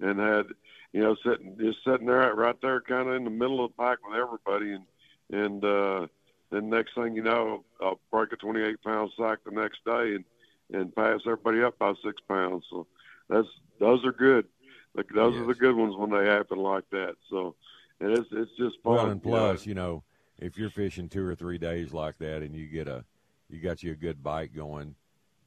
[0.09, 0.47] and had
[0.92, 3.83] you know sitting just sitting there right there kind of in the middle of the
[3.83, 4.85] pack with everybody and
[5.33, 6.07] and uh
[6.51, 10.25] then next thing you know I'll break a 28 pound sack the next day and
[10.73, 12.64] and pass everybody up by six pounds.
[12.71, 12.87] So
[13.29, 13.49] that's
[13.81, 14.47] those are good.
[14.95, 17.17] Like those are the good ones when they happen like that.
[17.31, 17.55] So
[18.01, 18.95] and it's it's just fun.
[18.97, 20.05] Well, and plus, you know,
[20.39, 23.05] if you're fishing two or three days like that, and you get a,
[23.49, 24.95] you got you a good bite going,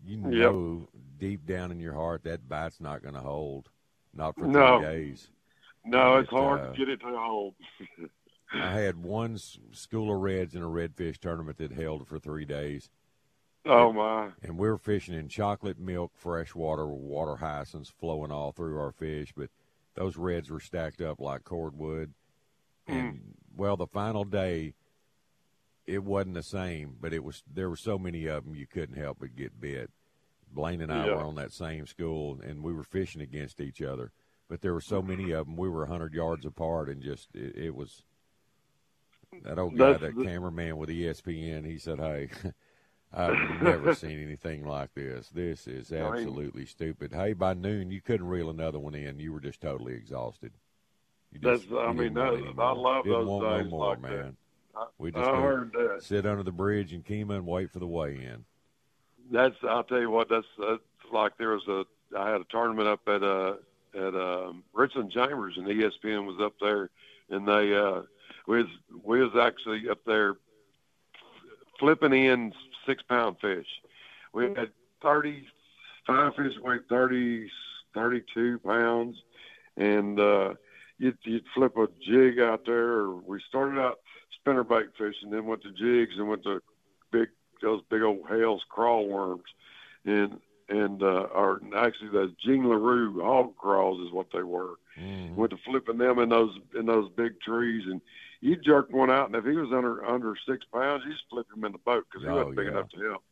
[0.06, 0.32] you Yep.
[0.52, 0.88] know
[1.20, 3.70] deep down in your heart that bite's not going to hold,
[4.14, 4.80] not for No.
[4.80, 5.30] three days.
[5.86, 7.56] no, and it's hard uh, to get it to hold.
[8.54, 12.90] I had one school of reds in a redfish tournament that held for three days,
[13.66, 14.30] oh my.
[14.44, 18.92] and we were fishing in chocolate milk freshwater water water hyacinths flowing all through our
[18.92, 19.50] fish, but
[19.96, 22.14] those reds were stacked up like cordwood.
[22.88, 22.94] Hmm.
[22.94, 23.22] And
[23.56, 24.74] well, the final day,
[25.86, 27.44] it wasn't the same, but it was.
[27.52, 29.90] There were so many of them you couldn't help but get bit.
[30.52, 31.16] Blaine and I Yeah.
[31.16, 34.12] were on that same school, and we were fishing against each other.
[34.48, 37.56] But there were so many of them, we were hundred yards apart, and just it,
[37.56, 38.04] it was.
[39.44, 42.30] That old guy, That's that the- cameraman with ESPN, he said, "Hey,
[43.14, 45.30] I've never seen anything like this.
[45.30, 47.12] This is absolutely stupid.
[47.14, 49.20] Hey, by noon you couldn't reel another one in.
[49.20, 50.52] You were just totally exhausted.
[51.32, 54.02] You That's just- I mean that, I love Didn't those want days no more, like
[54.02, 54.12] man.
[54.76, 54.88] that.
[54.98, 56.04] We just I heard that.
[56.04, 58.46] sit under the bridge in Kemah and wait for the weigh-in.
[59.32, 60.30] That's I'll tell you what.
[60.30, 60.80] That's, that's
[61.12, 61.86] like there was a
[62.18, 63.56] I had a tournament up at uh
[63.96, 66.90] at um, Richland Chambers and ESPN was up there
[67.30, 68.02] and they uh
[68.48, 68.68] we was
[69.04, 70.36] we was actually up there
[71.80, 72.54] flipping in
[72.90, 73.68] six pound fish.
[74.34, 74.72] We had
[75.02, 75.46] thirty
[76.08, 77.50] five fish weighed 30,
[77.94, 79.16] 32 pounds
[79.78, 80.54] and uh
[80.98, 84.00] you'd, you'd flip a jig out there or we started out
[84.40, 86.62] spinnerbait fishing then went to jigs and went to
[87.12, 87.30] big
[87.62, 89.44] those big old Hales crawl worms,
[90.06, 94.76] and and uh, or actually the Gene Larew hog crawls is what they were.
[95.00, 95.36] Mhm.
[95.36, 98.02] Went to flipping them in those in those big trees, and
[98.42, 101.48] you jerk one out, and if he was under under six pounds, you just flip
[101.56, 102.70] him in the boat because he Oh, wasn't big yeah.
[102.70, 103.24] enough to help.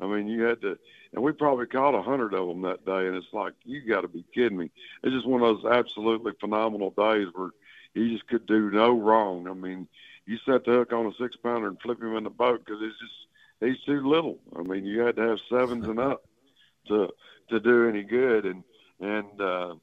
[0.00, 0.78] I mean, you had to,
[1.12, 4.02] and we probably caught a hundred of them that day, and it's like you got
[4.02, 4.70] to be kidding me.
[5.02, 7.50] It's just one of those absolutely phenomenal days where
[7.94, 9.48] you just could do no wrong.
[9.48, 9.88] I mean,
[10.26, 12.80] you set the hook on a six pounder and flip him in the boat because
[12.82, 13.12] it's just
[13.60, 14.38] he's too little.
[14.58, 16.22] I mean, you had to have sevens and up
[16.88, 17.08] to
[17.50, 18.64] to do any good, and
[19.00, 19.74] and uh,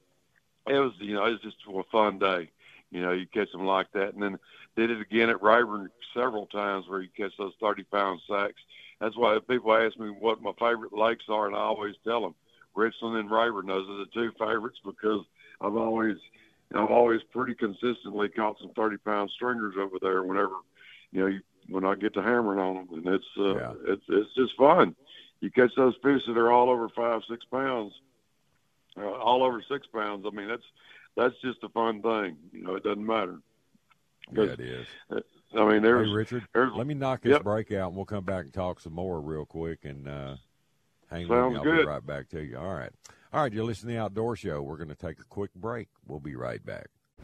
[0.67, 2.51] it was you know it was just a fun day.
[2.95, 4.39] You know, you catch them like that, and then
[4.77, 8.61] did it again at Rayburn several times where you catch those thirty pound sacks.
[9.01, 12.35] That's why people ask me what my favorite lakes are, and I always tell them
[12.73, 13.67] Richland and Rayburn.
[13.67, 15.25] Those are the two favorites because
[15.59, 16.15] I've always
[16.73, 20.23] I've always pretty consistently caught some thirty pound stringers over there.
[20.23, 20.53] Whenever
[21.11, 23.73] you know you, when I get to hammering on them, and it's uh, Yeah.
[23.87, 24.95] it's it's just fun.
[25.41, 27.91] You catch those fish that are all over five six pounds,
[28.97, 30.25] uh, all over six pounds.
[30.25, 30.63] I mean that's
[31.15, 32.37] that's just a fun thing.
[32.51, 33.39] You know, it doesn't matter.
[34.31, 34.87] Yeah, it is.
[35.55, 37.43] I mean, there's hey, Richard, there's let me knock this Yep.
[37.43, 39.85] break out, and we'll come back and talk some more real quick.
[39.85, 40.35] And uh,
[41.09, 41.57] hang with Sounds me.
[41.57, 41.81] I'll good.
[41.81, 42.57] be right back to you.
[42.57, 42.91] All right.
[43.31, 44.61] All right, you're listening to the Outdoor Show.
[44.61, 45.89] We're going to take a quick break.
[46.07, 46.87] We'll be right back.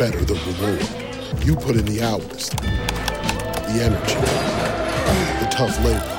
[0.00, 1.44] better the reward.
[1.44, 4.14] You put in the hours, the energy,
[5.44, 6.16] the tough labor.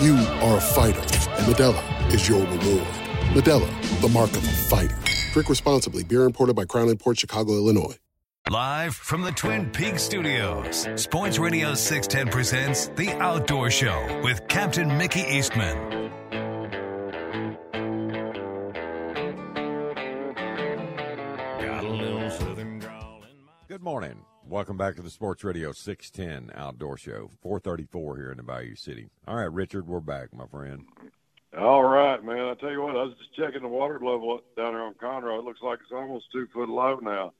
[0.00, 2.86] You are a fighter, and Modelo is your reward.
[3.34, 4.96] Modelo, the mark of a fighter.
[5.32, 6.04] Drink responsibly.
[6.04, 7.96] Beer imported by Crown Port Chicago, Illinois.
[8.48, 14.96] Live from the Twin Peaks studios, Sports Radio 610 presents The Outdoor Show with Captain
[14.96, 16.05] Mickey Eastman.
[24.48, 29.08] Welcome back to the Sports Radio 610 Outdoor Show, 434 here in the Bayou City.
[29.26, 30.84] All right, Richard, we're back, my friend.
[31.58, 32.46] All right, man.
[32.46, 35.38] I tell you what, I was just checking the water level down there on Conroe.
[35.40, 37.32] It looks like it's almost two foot low now.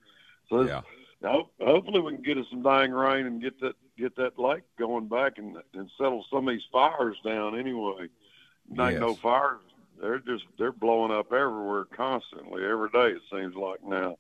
[0.51, 0.81] So Yeah.
[1.23, 4.63] ho- hopefully we can get us some dying rain and get that get that lake
[4.79, 7.59] going back and and settle some of these fires down.
[7.59, 8.09] Anyway,
[8.69, 9.19] there ain't no Yes.
[9.21, 9.61] fires.
[10.01, 13.13] They're just they're blowing up everywhere constantly every day.
[13.13, 14.19] It seems like now.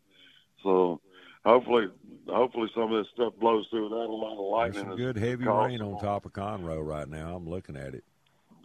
[0.62, 1.01] So
[1.46, 1.87] hopefully
[2.28, 4.85] hopefully some of this stuff blows through without a lot of lightning.
[4.85, 7.37] There's some good heavy rain on top of Conroe right now.
[7.37, 8.04] I'm looking at it.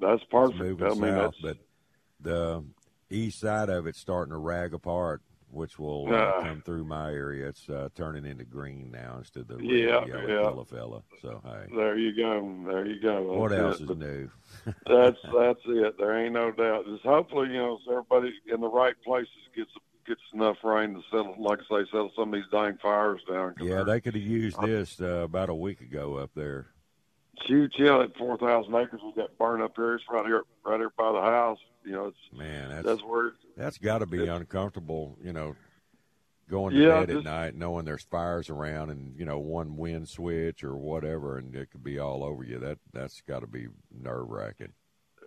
[0.02, 0.60] That's It's perfect.
[0.60, 1.58] moving I mean, south, but
[2.20, 2.64] the
[3.12, 6.34] east side of it's starting to rag apart, which will uh, Yeah.
[6.42, 7.50] come through my area.
[7.50, 10.42] It's uh, turning into green now instead of the red, Yeah, yellow yeah.
[10.42, 11.02] fella fella.
[11.22, 12.64] So hey, there you go.
[12.66, 13.22] There you go.
[13.38, 13.84] what else it.
[13.84, 14.30] is But new?
[14.66, 15.96] that's that's it.
[16.00, 16.86] There ain't no doubt.
[16.88, 19.70] Just hopefully, you know, everybody in the right places gets
[20.06, 23.56] gets enough rain to settle, like I say, settle some of these dang fires down.
[23.60, 26.68] Yeah, they're could have used this uh, about a week ago up there.
[27.46, 27.74] huge.
[27.78, 29.96] Yeah, that four thousand acres we got burned up here.
[29.96, 31.60] It's right here, right here by the house.
[31.84, 33.34] You know, it's Man, that's that's where.
[33.58, 35.18] That's got to be uncomfortable.
[35.24, 35.56] You know,
[36.50, 39.78] going to Yeah, bed at just- night knowing there's fires around and you know one
[39.78, 42.60] wind switch or whatever, and it could be all over you.
[42.60, 44.74] That that's got to be nerve wracking.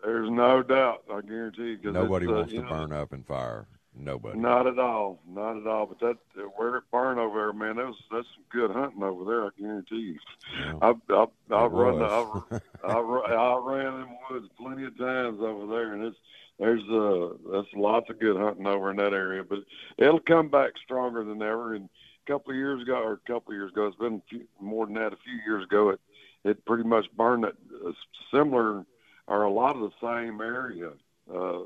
[0.05, 1.05] there's no doubt.
[1.12, 1.92] I guarantee you.
[1.92, 3.66] Nobody uh, wants you to know, burn up in fire.
[3.97, 4.38] Nobody.
[4.38, 5.86] Not at all, not at all.
[5.86, 6.16] But that
[6.57, 9.45] where it burned over there, man, that was that's some good hunting over there.
[9.45, 10.18] I guarantee you.
[10.59, 10.74] Yeah.
[10.82, 12.03] I've I've, I've run.
[12.03, 16.16] I've, I, I ran in woods plenty of times over there, and it's
[16.59, 19.45] there's uh that's lots of good hunting over in that area.
[19.45, 19.61] But
[19.97, 21.74] it'll come back stronger than ever.
[21.74, 21.88] And
[22.26, 24.45] a couple of years ago, or a couple of years ago, it's been a few,
[24.61, 25.12] more than that.
[25.12, 26.01] A few years ago, it
[26.45, 27.55] it pretty much burned that
[27.86, 27.92] uh,
[28.32, 28.84] similar
[29.26, 30.90] or a lot of the same area.
[31.32, 31.61] Uh,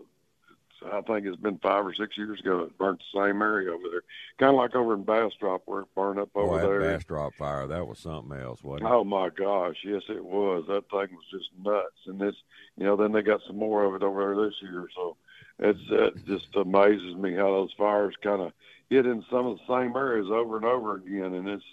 [0.93, 3.89] I think it's been five or six years ago it burnt the same area over
[3.91, 4.03] there,
[4.39, 6.81] kind of like over in Bastrop where it burned up over Boy, there.
[6.81, 8.93] that Bastrop fire, that was something else, wasn't it?
[8.93, 10.65] Oh my gosh, yes it was.
[10.69, 12.39] That thing was just nuts, and it's
[12.77, 14.89] you know then they got some more of it over there this year.
[14.95, 15.17] So
[15.59, 18.53] it's it just amazes me how those fires kind of
[18.91, 21.65] hit in some of the same areas over and over again, and it's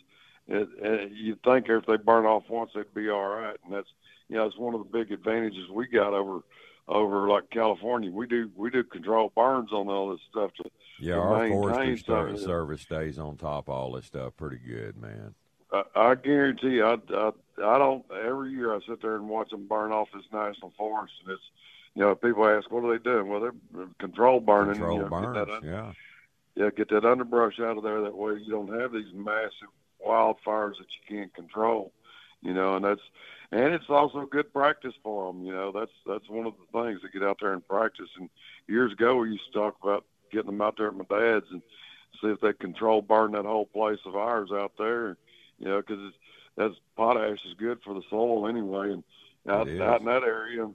[0.48, 3.90] it, it you'd think if they burn off once they'd be all right, and that's
[4.30, 6.42] you know it's one of the big advantages we got over
[6.88, 8.12] over like California.
[8.12, 10.70] We do we do control burns on all this stuff to
[11.00, 12.38] Yeah, to our forestry something.
[12.38, 15.34] service stays on top of all this stuff pretty good, man.
[15.72, 17.32] I, I guarantee you, I, I,
[17.64, 18.06] I don't.
[18.12, 21.42] Every year I sit there and watch them burn off this national forest, and it's,
[21.96, 23.28] you know, people ask, what are they doing?
[23.28, 24.74] Well, they're control burning.
[24.76, 26.64] Control you know, burns, Get that, un- yeah.
[26.64, 28.02] yeah, get that underbrush out of there.
[28.02, 29.70] That way, you don't have these massive
[30.06, 31.92] wildfires that you can't control.
[32.42, 33.02] You know, and that's
[33.52, 35.44] and it's also good practice for them.
[35.44, 38.10] You know, that's that's one of the things to get out there and practice.
[38.20, 38.30] And
[38.68, 41.62] years ago, we used to talk about getting them out there at my dad's and
[42.22, 45.18] see if they control burn that whole place of ours out there.
[45.60, 46.14] You know, because
[46.58, 48.92] that's potash is good for the soil anyway.
[48.92, 49.04] And
[49.48, 50.70] out, out in that area,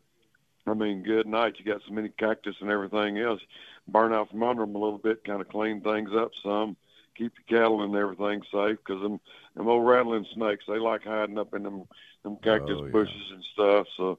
[0.66, 1.56] I mean, good night.
[1.58, 3.40] You got so many cactus and everything else.
[3.88, 6.76] Burn out from under them a little bit, kind of clean things up some.
[7.16, 9.20] Keep your cattle and everything safe because them
[9.56, 11.84] them old rattling snakes they like hiding up in them
[12.22, 12.92] them cactus Oh, yeah.
[12.92, 13.86] bushes and stuff.
[13.96, 14.18] So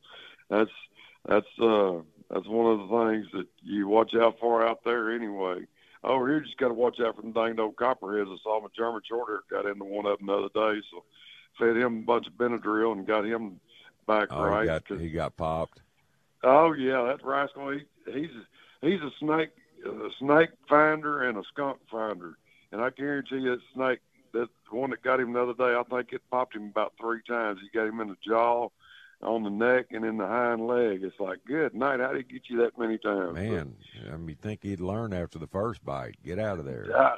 [0.50, 0.72] that's
[1.28, 2.00] that's uh
[2.30, 5.66] that's one of the things that you watch out for out there anyway.
[6.04, 8.30] Over here, you just got to watch out for them danged old copperheads.
[8.32, 11.04] I saw my German shorthair got into one of them the other day, so
[11.60, 13.60] fed him a bunch of Benadryl and got him
[14.08, 14.62] back Oh, right.
[14.64, 15.80] he got he got popped.
[16.44, 17.70] Oh yeah, that rascal.
[17.72, 17.82] He,
[18.12, 18.32] he's
[18.82, 19.52] he's a snake
[19.86, 22.34] a snake finder and a skunk finder,
[22.72, 24.00] and I guarantee you that snake
[24.34, 25.76] that one that got him the other day.
[25.78, 27.60] I think it popped him about three times.
[27.62, 28.70] He got him in the jaw,
[29.22, 31.04] on the neck, and in the hind leg.
[31.04, 32.00] It's like good night.
[32.00, 33.34] How did he get you that many times?
[33.36, 33.76] Man,
[34.12, 36.16] I mean, you think he'd learn after the first bite?
[36.24, 36.88] Get out of there.
[36.96, 37.18] Uh,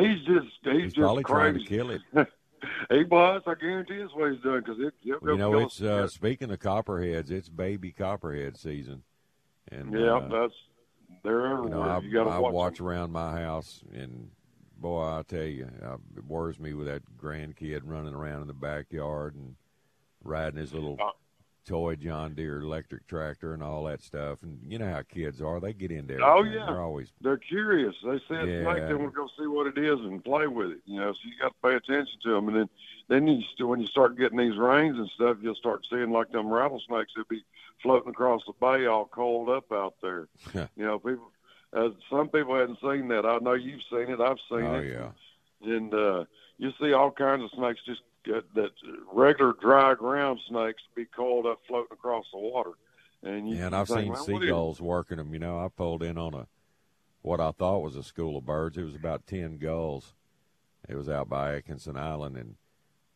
[0.00, 1.64] he's just he's, He's just probably trying crazy.
[1.66, 2.02] to kill it.
[2.90, 3.42] he was.
[3.46, 4.94] I guarantee that's what he's doing because it.
[5.02, 9.02] He'll go You know, it's uh, speaking of copperheads, it's baby copperhead season,
[9.70, 10.54] and yeah, uh, that's
[11.22, 11.70] they're you everywhere.
[11.70, 12.52] know, I, you got to I watch.
[12.54, 14.30] watch around my house, and
[14.82, 18.52] boy, I tell you, uh, it worries me with that grandkid running around in the
[18.54, 19.54] backyard and
[20.22, 20.98] riding his little
[21.66, 24.42] toy John Deere electric tractor and all that stuff.
[24.42, 26.58] And you know how kids are; they get into Oh everything.
[26.58, 27.94] yeah, They're always they're curious.
[28.04, 28.62] They see a Yeah.
[28.74, 30.80] snake, they want to go see what it is and play with it.
[30.84, 32.48] You know, so you got to pay attention to them.
[32.48, 32.68] And then,
[33.08, 36.30] then you st- when you start getting these rains and stuff, you'll start seeing like
[36.32, 37.44] them rattlesnakes that be
[37.82, 40.26] floating across the bay, all coiled up out there.
[40.54, 41.30] you know, people.
[41.74, 43.24] Uh, some people hadn't seen that.
[43.24, 44.20] I know you've seen it.
[44.20, 44.96] I've seen oh it.
[44.96, 45.12] Oh
[45.62, 45.74] yeah.
[45.74, 46.24] And uh,
[46.58, 48.70] you see all kinds of snakes just get, that
[49.12, 52.72] regular dry ground snakes be coiled up floating across the water.
[53.22, 55.32] And you Yeah, and I've think, seen well, seagulls working them.
[55.32, 56.46] You know, I pulled in on a
[57.22, 58.76] what I thought was a school of birds.
[58.76, 60.14] It was about ten gulls.
[60.88, 62.56] It was out by Atkinson Island, and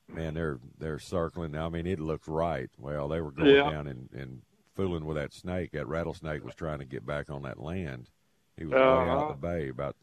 [0.08, 1.56] man, they're they're circling.
[1.56, 2.70] I mean, it looked right.
[2.78, 3.68] Well, they were going Yeah.
[3.70, 4.42] down and, and
[4.76, 5.72] fooling with that snake.
[5.72, 8.08] That rattlesnake was trying to get back on that land.
[8.56, 9.10] He was way Uh-huh.
[9.10, 9.96] out the bay, about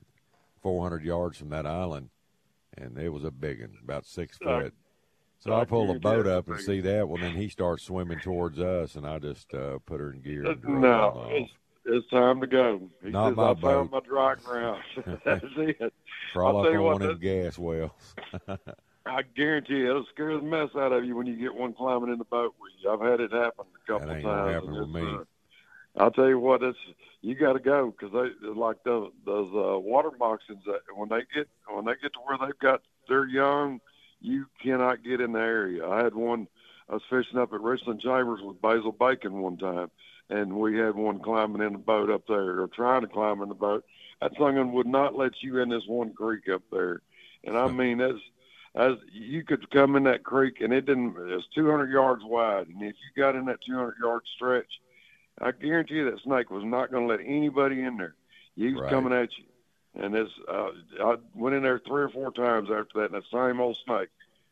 [0.62, 2.10] four hundred yards from that island,
[2.78, 4.74] and it was a big one, about six Uh, foot.
[5.40, 7.08] So I I pull a guarantee boat up and see that.
[7.10, 10.46] Well, then he starts swimming towards us, and I just uh, put her in gear.
[10.46, 11.52] And No, it's,
[11.86, 12.90] it's time to go.
[13.04, 14.84] He Not says, my I boat." found my dry ground.
[15.26, 15.94] That's it.
[16.32, 18.16] Crawl I'll up on what, one of them gas wells.
[19.06, 22.10] I guarantee you, it'll scare the mess out of you when you get one climbing
[22.14, 22.90] in the boat with you.
[22.90, 24.54] I've had it happen a couple That of ain't times.
[24.54, 25.18] happen with me.
[25.98, 26.78] I'll tell you what, it's
[27.22, 30.64] you got to go because they like those those uh, water moccasins.
[30.96, 33.80] When they get when they get to where they've got their young,
[34.20, 35.88] you cannot get in the area.
[35.88, 36.48] I had one.
[36.90, 39.90] I was fishing up at Richland Chambers with Basil Bacon one time,
[40.30, 43.50] and we had one climbing in the boat up there, or trying to climb in
[43.50, 43.86] the boat.
[44.22, 47.02] That thing would not let you in this one creek up there,
[47.44, 48.20] and I mean that's
[48.76, 51.16] as you could come in that creek and it didn't.
[51.20, 54.72] It's 200 yards wide, and if you got in that 200 yard stretch,
[55.42, 58.16] I guarantee you that snake was not going to let anybody in there.
[58.56, 58.90] He was Right.
[58.90, 59.46] coming at you,
[60.04, 60.70] and this uh,
[61.04, 64.10] I went in there three or four times after that, and that same old snake,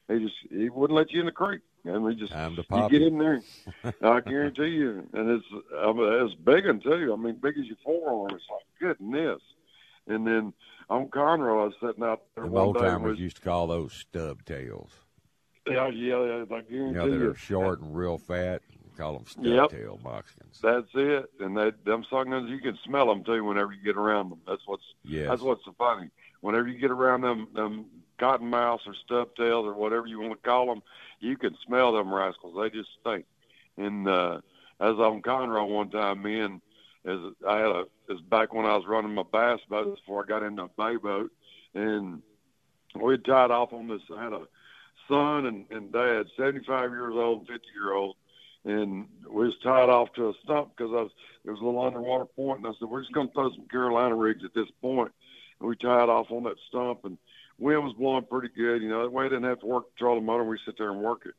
[0.08, 2.90] he just he wouldn't let you in the creek, and we just Time to you
[2.90, 3.42] get in there.
[4.02, 5.46] I guarantee you, and it's
[5.80, 7.14] I mean, it's big one too.
[7.14, 8.36] I mean, big as your forearm.
[8.36, 9.42] It's like goodness.
[10.08, 10.54] And then
[10.90, 14.44] on Conroe, I was sitting out there one old timers used to call those stub
[14.46, 14.90] tails.
[15.68, 17.34] yeah, yeah, yeah, I guarantee You know, that you.
[17.36, 18.64] short and real fat.
[19.02, 20.04] Call them stub Yep.
[20.04, 20.60] moccasins.
[20.62, 21.32] That's it.
[21.40, 24.42] And they, them sunguns, you can smell them too whenever you get around them.
[24.46, 25.28] That's what's Yes.
[25.30, 26.12] that's what's so funny.
[26.42, 27.86] Whenever you get around them, them
[28.20, 30.84] cottonmouths or stubtails or whatever you want to call them,
[31.20, 32.56] you can smell them rascals.
[32.56, 33.26] They just stink.
[33.78, 34.42] And uh,
[34.80, 36.22] I was on Conroe one time.
[36.22, 36.62] Me and
[37.04, 40.28] as I had a it's back when I was running my bass boat before I
[40.28, 41.32] got into a bay boat,
[41.74, 42.22] and
[43.02, 44.02] we tied off on this.
[44.16, 44.48] I had a
[45.08, 48.16] son and, and dad, 75 years old 50 year old,
[48.66, 51.12] and we was tied off to a stump because I was
[51.44, 53.68] there was a little underwater point, and I said we're just going to throw some
[53.68, 55.12] Carolina rigs at this point,
[55.60, 57.18] and we tied off on that stump, and
[57.58, 58.82] wind was blowing pretty good.
[58.82, 60.44] You know, that way I didn't have to work the motor.
[60.44, 61.34] We sit there and work it,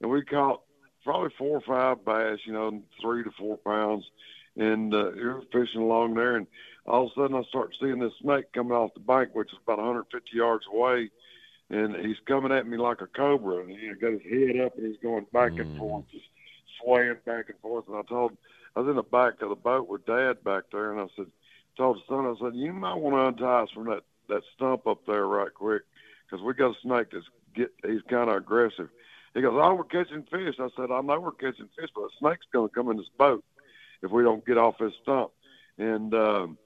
[0.00, 0.62] and we caught
[1.04, 4.04] probably four or five bass, you know, three to four pounds,
[4.56, 6.46] and uh, we were fishing along there, and
[6.86, 9.58] all of a sudden I start seeing this snake coming off the bank, which is
[9.64, 11.10] about 150 yards away,
[11.70, 14.86] and he's coming at me like a cobra, and he got his head up and
[14.86, 15.60] he's going back mm.
[15.60, 16.04] and forth,
[16.82, 17.86] swaying back and forth.
[17.88, 18.36] And I told,
[18.74, 21.26] I was in the back of the boat with Dad back there, and I said,
[21.76, 24.86] told the son, I said, you might want to untie us from that that stump
[24.86, 25.82] up there right quick,
[26.24, 28.88] because we got a snake that's get, he's kind of aggressive.
[29.34, 30.54] He goes, oh, we're catching fish.
[30.58, 33.44] I said, I know we're catching fish, but a snake's to come in this boat
[34.02, 35.32] if we don't get off this stump.
[35.76, 36.58] And um,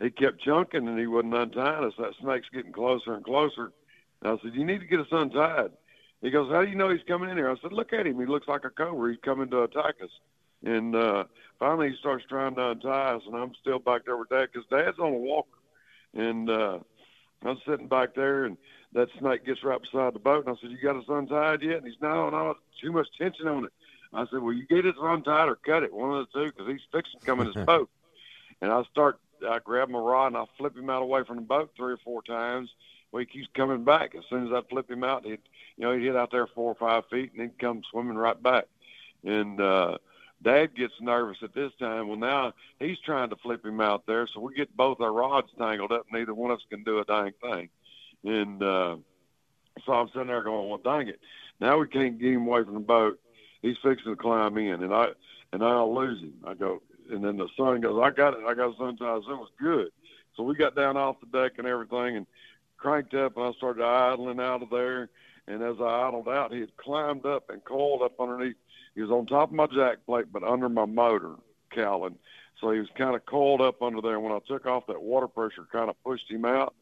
[0.00, 1.94] he kept chunking and he wasn't untying us.
[1.98, 3.72] That snake's getting closer and closer.
[4.20, 5.70] And I said, you need to get us untied.
[6.20, 7.50] He goes, how do you know he's coming in here?
[7.50, 8.18] I said, look at him.
[8.18, 9.10] He looks like a cobra.
[9.10, 10.10] He's coming to attack us.
[10.64, 11.24] And uh,
[11.58, 14.68] finally, he starts trying to untie us, and I'm still back there with Dad because
[14.68, 15.58] Dad's on a walker.
[16.14, 16.80] And uh,
[17.44, 18.56] I'm sitting back there, and
[18.92, 20.46] that snake gets right beside the boat.
[20.46, 23.46] And I said, "You got us untied yet?" And he's, "No, no, too much tension
[23.46, 23.72] on it."
[24.12, 26.66] I said, "Well, you get it untied or cut it, one of the two, because
[26.66, 27.90] he's fixing to come in his boat."
[28.60, 31.42] And I start, I grab my rod and I flip him out away from the
[31.42, 32.70] boat three or four times.
[33.10, 34.14] Well, he keeps coming back.
[34.14, 35.38] As soon as I flip him out, he, you
[35.78, 38.64] know, he'd hit out there four or five feet and then come swimming right back.
[39.24, 39.98] And uh,
[40.42, 42.08] Dad gets nervous at this time.
[42.08, 45.48] Well, now he's trying to flip him out there, so we get both our rods
[45.58, 46.06] tangled up.
[46.12, 47.68] Neither one of us can do a dang thing.
[48.24, 48.96] And uh,
[49.84, 51.20] so I'm sitting there going, well, dang it.
[51.60, 53.18] Now we can't get him away from the boat.
[53.62, 55.06] He's fixing to climb in, and I
[55.52, 56.34] and I'll lose him.
[56.46, 58.44] I go, and then the son goes, I got it.
[58.46, 58.98] I got ties.
[58.98, 59.88] It was good.
[60.36, 62.26] So we got down off the deck and everything, and
[62.78, 65.10] cranked up, and I started idling out of there.
[65.46, 68.56] And as I idled out, he had climbed up and coiled up underneath.
[68.94, 71.34] He was on top of my jack plate, but under my motor
[71.74, 72.16] cowling.
[72.60, 74.20] So he was kind of coiled up under there.
[74.20, 76.74] When I took off, that water pressure kind of pushed him out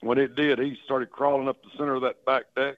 [0.00, 2.76] when it did, he started crawling up the center of that back deck,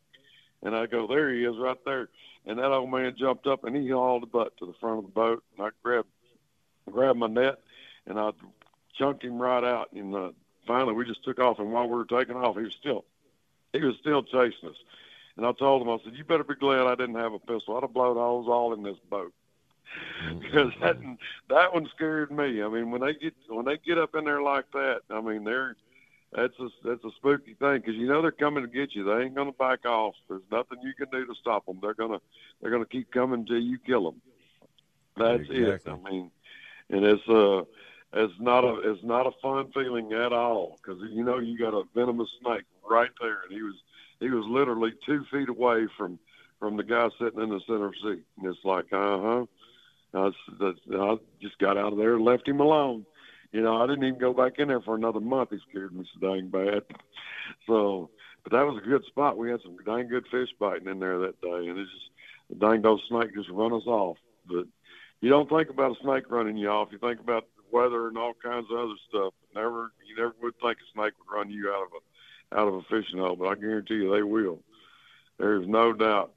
[0.62, 2.08] and I go, there he is, right there.
[2.46, 5.04] And that old man jumped up and he hauled the butt to the front of
[5.04, 6.08] the boat, and I grabbed
[6.90, 7.60] grabbed my net
[8.06, 8.30] and I
[8.98, 9.92] chunked him right out.
[9.92, 10.30] And uh,
[10.70, 11.58] finally, we just took off.
[11.58, 13.04] And while we were taking off, he was still
[13.72, 14.76] he was still chasing us.
[15.36, 17.76] And I told him, I said, "You better be glad I didn't have a pistol.
[17.76, 19.32] I'd have blown holes all in this boat."
[20.40, 20.96] because that
[21.48, 22.62] that one scared me.
[22.62, 25.42] I mean, when they get when they get up in there like that, I mean,
[25.42, 25.76] they're
[26.32, 29.04] that's a that's a spooky thing because you know they're coming to get you.
[29.04, 30.14] They ain't gonna back off.
[30.28, 31.78] There's nothing you can do to stop them.
[31.82, 32.20] They're gonna
[32.60, 34.20] they're gonna keep coming until you kill them.
[35.16, 35.92] That's exactly.
[35.92, 35.98] it.
[36.06, 36.30] I mean,
[36.90, 37.64] and it's uh
[38.12, 41.74] it's not a it's not a fun feeling at all because you know you got
[41.74, 43.74] a venomous snake right there, and he was
[44.20, 46.18] he was literally two feet away from
[46.58, 49.46] from the guy sitting in the center seat, and it's like uh huh.
[50.12, 50.32] I,
[50.92, 53.06] I just got out of there and left him alone
[53.52, 55.50] you know, I didn't even go back in there for another month.
[55.50, 56.82] He scared me so dang bad.
[57.66, 58.10] So,
[58.44, 59.36] but that was a good spot.
[59.36, 62.86] We had some dang good fish biting in there that day, and it's just dang
[62.86, 64.18] old snake just run us off.
[64.46, 64.66] But
[65.20, 66.90] you don't think about a snake running you off.
[66.92, 69.34] You think about weather and all kinds of other stuff.
[69.40, 72.68] But never, you never would think a snake would run you out of a out
[72.68, 73.36] of a fishing hole.
[73.36, 74.60] But I guarantee you, they will.
[75.38, 76.32] There's no doubt.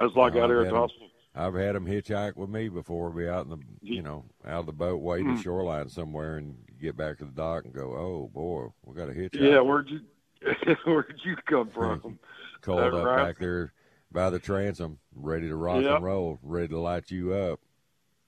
[0.00, 1.10] That's like out there at Tostle.
[1.34, 3.10] I've had them hitchhike with me before.
[3.10, 5.42] Be out in the, you know, out of the boat, waiting mm.
[5.42, 9.12] shoreline somewhere, and get back to the dock and go, oh boy, we got a
[9.12, 9.40] hitchhike.
[9.40, 10.00] Yeah, where'd you,
[10.84, 12.18] where'd you come from?
[12.60, 13.16] Cold up right?
[13.16, 13.72] back there
[14.10, 15.96] by the transom, ready to rock yep.
[15.96, 17.60] and roll, ready to light you up.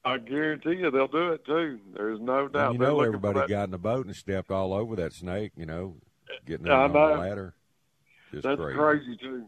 [0.04, 1.78] I guarantee you they'll do it too.
[1.94, 2.70] There's no doubt.
[2.70, 5.52] And you know everybody got in the boat and stepped all over that snake.
[5.56, 5.96] You know,
[6.46, 7.54] getting on the ladder.
[8.32, 8.78] Just That's crazy.
[8.78, 9.46] crazy too.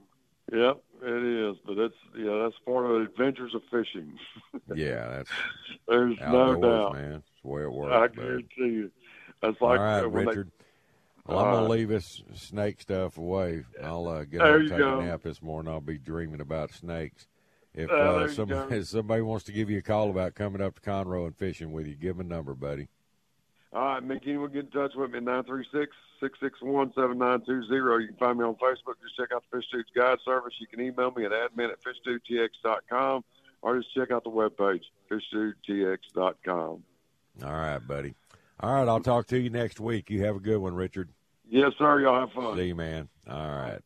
[0.52, 4.18] Yep, it is, but that's yeah, that's part of the adventures of fishing.
[4.74, 5.30] yeah, that's
[5.88, 7.12] there's no doubt, man.
[7.12, 7.94] That's the way it works.
[7.94, 8.90] I guarantee you.
[9.40, 10.48] That's like all right, Richard.
[10.48, 13.64] They, well, I'm gonna leave this snake stuff away.
[13.82, 14.98] I'll uh, get up, and take go.
[14.98, 15.72] a nap this morning.
[15.72, 17.28] I'll be dreaming about snakes.
[17.74, 20.80] If uh, somebody, if somebody wants to give you a call about coming up to
[20.82, 22.88] Conroe and fishing with you, give them a number, buddy.
[23.72, 28.02] All right, Mickey, we'll get in touch with me at 936 661 7920.
[28.02, 29.00] You can find me on Facebook.
[29.02, 30.52] Just check out the Fish Dudes Guide Service.
[30.60, 33.24] You can email me at admin at fishdudetx.com
[33.62, 36.82] or just check out the webpage, fishdudetx.com.
[37.42, 38.14] All right, buddy.
[38.60, 40.10] All right, I'll talk to you next week.
[40.10, 41.08] You have a good one, Richard.
[41.48, 42.00] Yes, sir.
[42.00, 42.56] Y'all have fun.
[42.56, 43.08] See you, man.
[43.28, 43.80] All right.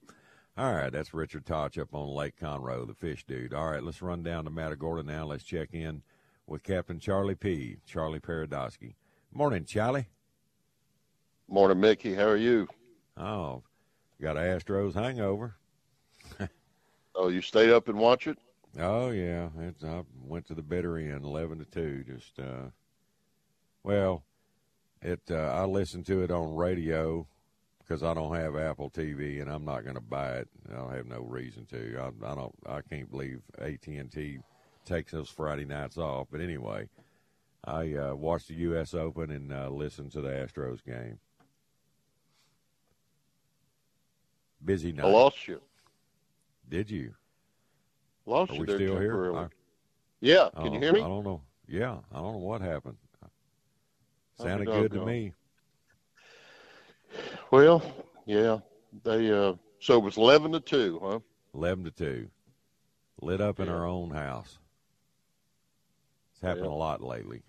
[0.59, 3.53] All right, that's Richard Tatsch up on Lake Conroe, the fish dude.
[3.53, 5.27] All right, let's run down to Matagorda now.
[5.27, 6.03] Let's check in
[6.47, 7.77] with Captain Charlie P.
[7.85, 8.95] Charlie Paradowski.
[9.35, 10.09] Morning, Charlie.
[11.47, 12.15] Morning, Mickey.
[12.15, 12.69] How are you?
[13.19, 13.65] Oh,
[14.21, 15.57] got Astros hangover.
[17.15, 18.39] oh, you stayed up and watch it?
[18.79, 22.03] Oh yeah, it's, I went to the bitter end, eleven to two.
[22.05, 22.71] Just uh,
[23.83, 24.25] well,
[25.03, 25.21] it.
[25.31, 27.27] Uh, I listened to it on radio
[27.87, 30.49] because I don't have Apple TV and I'm not going to buy it.
[30.75, 31.99] I have no reason to.
[31.99, 32.55] I, I don't.
[32.67, 34.39] I can't believe AT and T
[34.85, 36.29] takes those Friday nights off.
[36.31, 36.89] But anyway,
[37.65, 38.95] I uh, watched the U.S.
[38.95, 41.19] Open and uh, listened to the Astros game.
[44.65, 45.07] Busy night.
[45.07, 45.61] I lost you.
[46.69, 47.15] Did you?
[48.25, 49.37] Lost Are you we there still here?
[49.37, 49.49] I-
[50.21, 51.01] yeah, can you hear me?
[51.03, 51.43] I don't know.
[51.69, 52.97] Yeah, I don't know what happened.
[54.41, 55.33] Sounded good to me.
[57.51, 57.83] Well,
[58.27, 58.59] yeah,
[59.05, 59.31] they.
[59.31, 61.21] uh So it was eleven to two, huh?
[61.55, 62.29] Eleven to two.
[63.23, 64.59] Lit up in our own house.
[66.33, 66.73] It's happened Yeah.
[66.73, 67.43] a lot lately.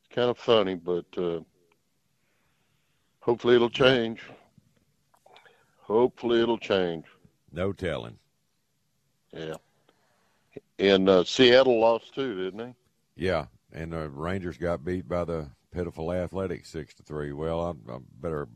[0.00, 1.40] It's kind of funny, but uh
[3.20, 4.20] hopefully it'll change.
[5.80, 7.04] Hopefully it'll change.
[7.52, 8.18] No telling.
[9.32, 9.54] Yeah.
[10.78, 12.74] And uh, Seattle lost too, didn't they?
[13.16, 17.32] Yeah, and the Rangers got beat by the pitiful Athletics six to three.
[17.32, 18.48] Well, I, I better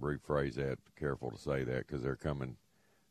[0.00, 0.78] rephrase that.
[0.98, 2.56] Careful to say that because they're coming.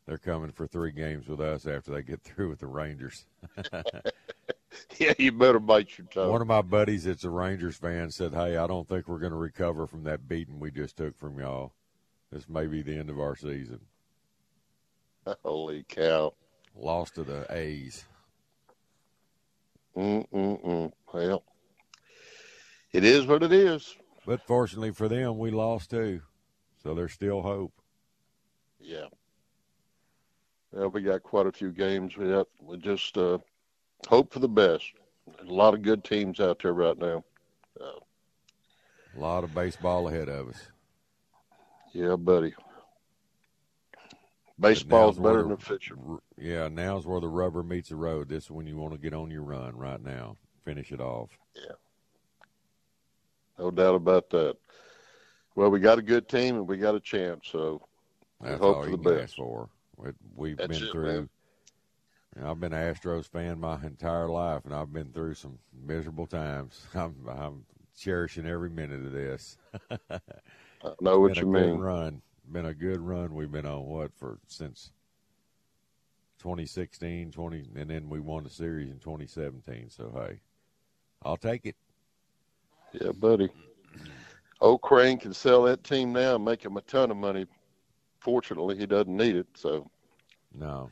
[0.06, 3.26] They're coming for three games with us after they get through with the Rangers.
[4.98, 6.30] yeah, you better bite your tongue.
[6.30, 9.32] One of my buddies that's a Rangers fan said, "Hey, I don't think we're going
[9.32, 11.72] to recover from that beating we just took from y'all.
[12.30, 13.80] This may be the end of our season."
[15.42, 16.34] Holy cow!
[16.76, 18.04] Lost to the A's.
[19.96, 20.92] Mm mm mm.
[21.12, 21.44] Well,
[22.94, 23.94] it is what it is.
[24.26, 26.22] But fortunately for them, we lost too,
[26.82, 27.72] so there's still hope.
[28.80, 29.06] Yeah.
[30.72, 32.16] Well, we got quite a few games.
[32.16, 33.38] We have, we just uh,
[34.08, 34.84] hope for the best.
[35.36, 37.22] There's a lot of good teams out there right now.
[37.80, 38.00] Uh,
[39.16, 40.60] A lot of baseball ahead of us.
[41.92, 42.54] yeah, buddy.
[44.58, 46.18] Baseball's better the- than fishing.
[46.38, 48.28] Yeah, now's where the rubber meets the road.
[48.28, 50.36] This is when you want to get on your run right now.
[50.64, 51.30] Finish it off.
[51.54, 51.74] Yeah.
[53.58, 54.56] No doubt about that.
[55.54, 57.86] Well, we got a good team and we got a chance, so
[58.40, 59.36] we That's hope all for the best.
[59.36, 59.68] for.
[59.96, 61.04] We- We've That's been it, through.
[61.04, 61.28] man.
[62.44, 66.84] I've been an Astros fan my entire life, and I've been through some miserable times.
[66.94, 67.64] I'm, I'm
[67.96, 69.56] cherishing every minute of this.
[70.10, 70.18] I
[71.00, 71.78] know what been you a good mean.
[71.78, 73.34] Run, been a good run.
[73.34, 74.90] We've been on what for since
[76.40, 79.90] 2016, 20, and then we won the series in 2017.
[79.90, 80.40] So hey,
[81.22, 81.76] I'll take it.
[83.00, 83.48] Yeah, buddy.
[84.60, 87.46] Old Crane can sell that team now and make him a ton of money.
[88.20, 89.90] Fortunately, he doesn't need it, so
[90.54, 90.90] No,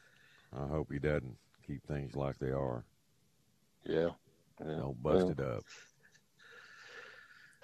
[0.53, 1.37] I hope he doesn't
[1.67, 2.85] keep things like they are.
[3.85, 4.11] yeah.
[4.61, 4.77] yeah.
[4.77, 5.65] Don't bust Well, it up.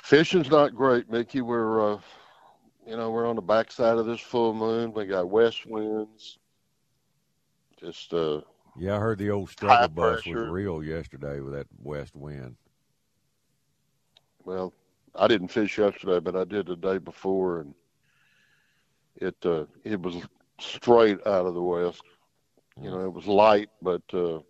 [0.02, 1.42] Fishing's not great, Mickey.
[1.42, 2.00] We're, uh,
[2.86, 4.94] you know, we're on the backside of this full moon.
[4.94, 6.38] We got west winds.
[7.78, 8.40] Just, uh,
[8.78, 12.56] Yeah, I heard the old struggle bus was real yesterday with that west wind.
[14.48, 14.72] Well,
[15.14, 17.74] I didn't fish yesterday, but I did the day before, and
[19.16, 20.14] it, uh, it was
[20.58, 22.02] straight out of the west.
[22.80, 24.40] You know, it was light, but uh,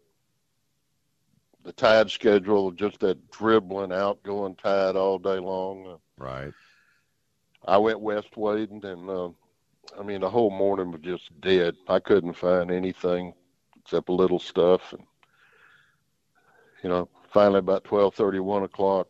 [1.64, 5.86] the tide schedule, just that dribbling, outgoing tide all day long.
[5.86, 6.52] Uh, Right.
[7.66, 9.30] I went west wading, and uh,
[9.98, 11.74] I mean the whole morning was just dead.
[11.88, 13.34] I couldn't find anything
[13.80, 15.02] except a little stuff, and
[16.82, 19.08] you know, finally about twelve thirty, one o'clock,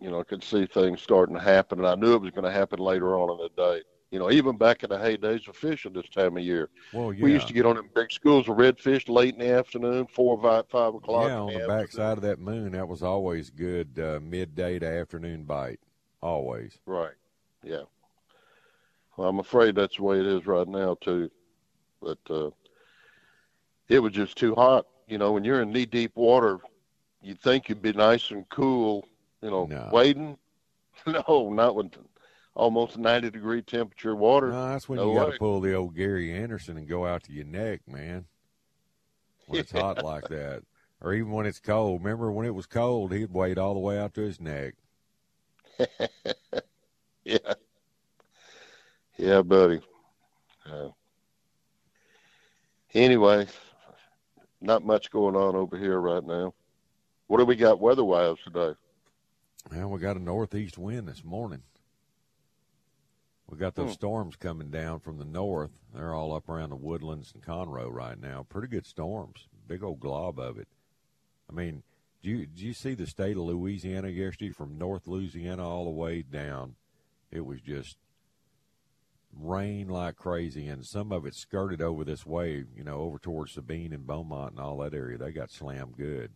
[0.00, 2.44] you know, I could see things starting to happen, and I knew it was going
[2.44, 3.82] to happen later on in the day.
[4.10, 7.22] You know, even back in the heydays of fishing this time of year, Well, yeah.
[7.24, 10.36] we used to get on them big schools of redfish late in the afternoon, four
[10.36, 11.28] or five, five o'clock.
[11.28, 11.78] yeah, on the afternoon.
[11.78, 15.78] backside of that moon, that was always good uh, midday to afternoon bite.
[16.22, 16.76] Always.
[16.86, 17.14] Right.
[17.62, 17.82] Yeah.
[19.16, 21.30] Well, I'm afraid that's the way it is right now too.
[22.02, 22.50] But uh
[23.88, 24.86] it was just too hot.
[25.08, 26.58] You know, when you're in knee deep water,
[27.22, 29.06] you'd think you'd be nice and cool,
[29.42, 29.88] you know, No.
[29.92, 30.38] wading.
[31.06, 31.92] No, not with
[32.54, 34.48] almost 90 degree temperature water.
[34.48, 37.22] No, that's when No you got to pull the old Gary Anderson and go out
[37.24, 38.26] to your neck, man.
[39.46, 40.62] When it's hot like that,
[41.00, 42.02] or even when it's cold.
[42.02, 44.74] Remember when it was cold, he'd wade all the way out to his neck.
[47.24, 47.54] yeah.
[49.16, 49.80] Yeah, buddy.
[50.70, 50.88] Uh,
[52.92, 53.46] anyway,
[54.60, 56.52] not much going on over here right now.
[57.26, 58.74] What do we got weather-wise today?
[59.68, 61.62] Well, we got a northeast wind this morning.
[63.48, 63.94] We got those Hmm.
[63.94, 65.72] storms coming down from the north.
[65.92, 68.44] They're all up around the woodlands and Conroe right now.
[68.48, 69.48] Pretty good storms.
[69.66, 70.68] Big old glob of it.
[71.48, 71.82] I mean,
[72.22, 75.90] do you do you see the state of Louisiana yesterday from North Louisiana all the
[75.90, 76.76] way down?
[77.30, 77.98] It was just
[79.32, 83.52] rain like crazy, and some of it skirted over this way, you know, over towards
[83.52, 85.18] Sabine and Beaumont and all that area.
[85.18, 86.32] They got slammed good,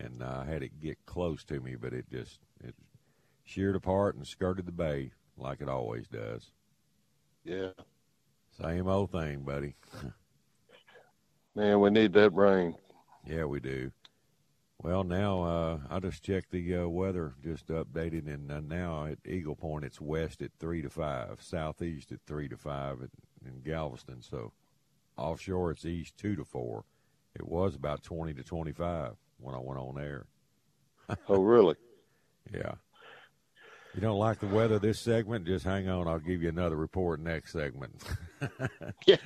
[0.00, 2.74] and uh, I had it get close to me, but it just it
[3.44, 6.50] sheared apart and skirted the bay like it always does.
[7.44, 7.70] Yeah.
[8.60, 9.74] Same old thing, buddy.
[11.54, 12.74] Man, we need that rain.
[13.26, 13.90] Yeah, we do.
[14.82, 19.18] Well, now uh, I just checked the uh, weather, just updated, and uh, now at
[19.26, 23.10] Eagle Point it's west at three to five, southeast at three to five at,
[23.46, 24.22] in Galveston.
[24.22, 24.52] So
[25.18, 26.84] offshore it's east two to four.
[27.34, 30.26] It was about twenty to twenty-five when I went on air.
[31.28, 31.76] Oh, really?
[32.52, 32.72] Yeah.
[33.94, 35.46] You don't like the weather this segment?
[35.46, 36.08] Just hang on.
[36.08, 38.02] I'll give you another report next segment.
[39.06, 39.16] yeah.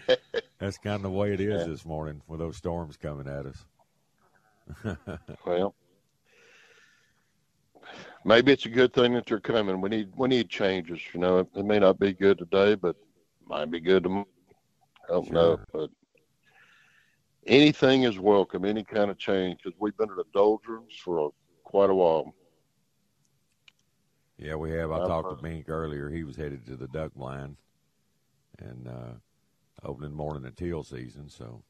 [0.59, 3.65] That's kind of the way it is this morning with those storms coming at us.
[5.47, 5.75] Well,
[8.25, 9.81] maybe it's a good thing that they're coming.
[9.81, 11.01] We need we need changes.
[11.13, 12.97] You know, it, it may not be good today, but
[13.47, 14.27] might be good tomorrow.
[15.09, 15.91] I don't know, but
[17.47, 18.65] anything is welcome.
[18.65, 21.33] Any kind of change because we've been in the doldrums for
[21.65, 22.35] quite a while.
[24.39, 24.91] Yeah, we have.
[24.91, 25.39] I I've talked heard.
[25.39, 26.11] to Bink earlier.
[26.11, 27.57] He was headed to the duck blind
[28.59, 29.13] and uh,
[29.85, 31.29] opening morning and teal season.
[31.29, 31.63] So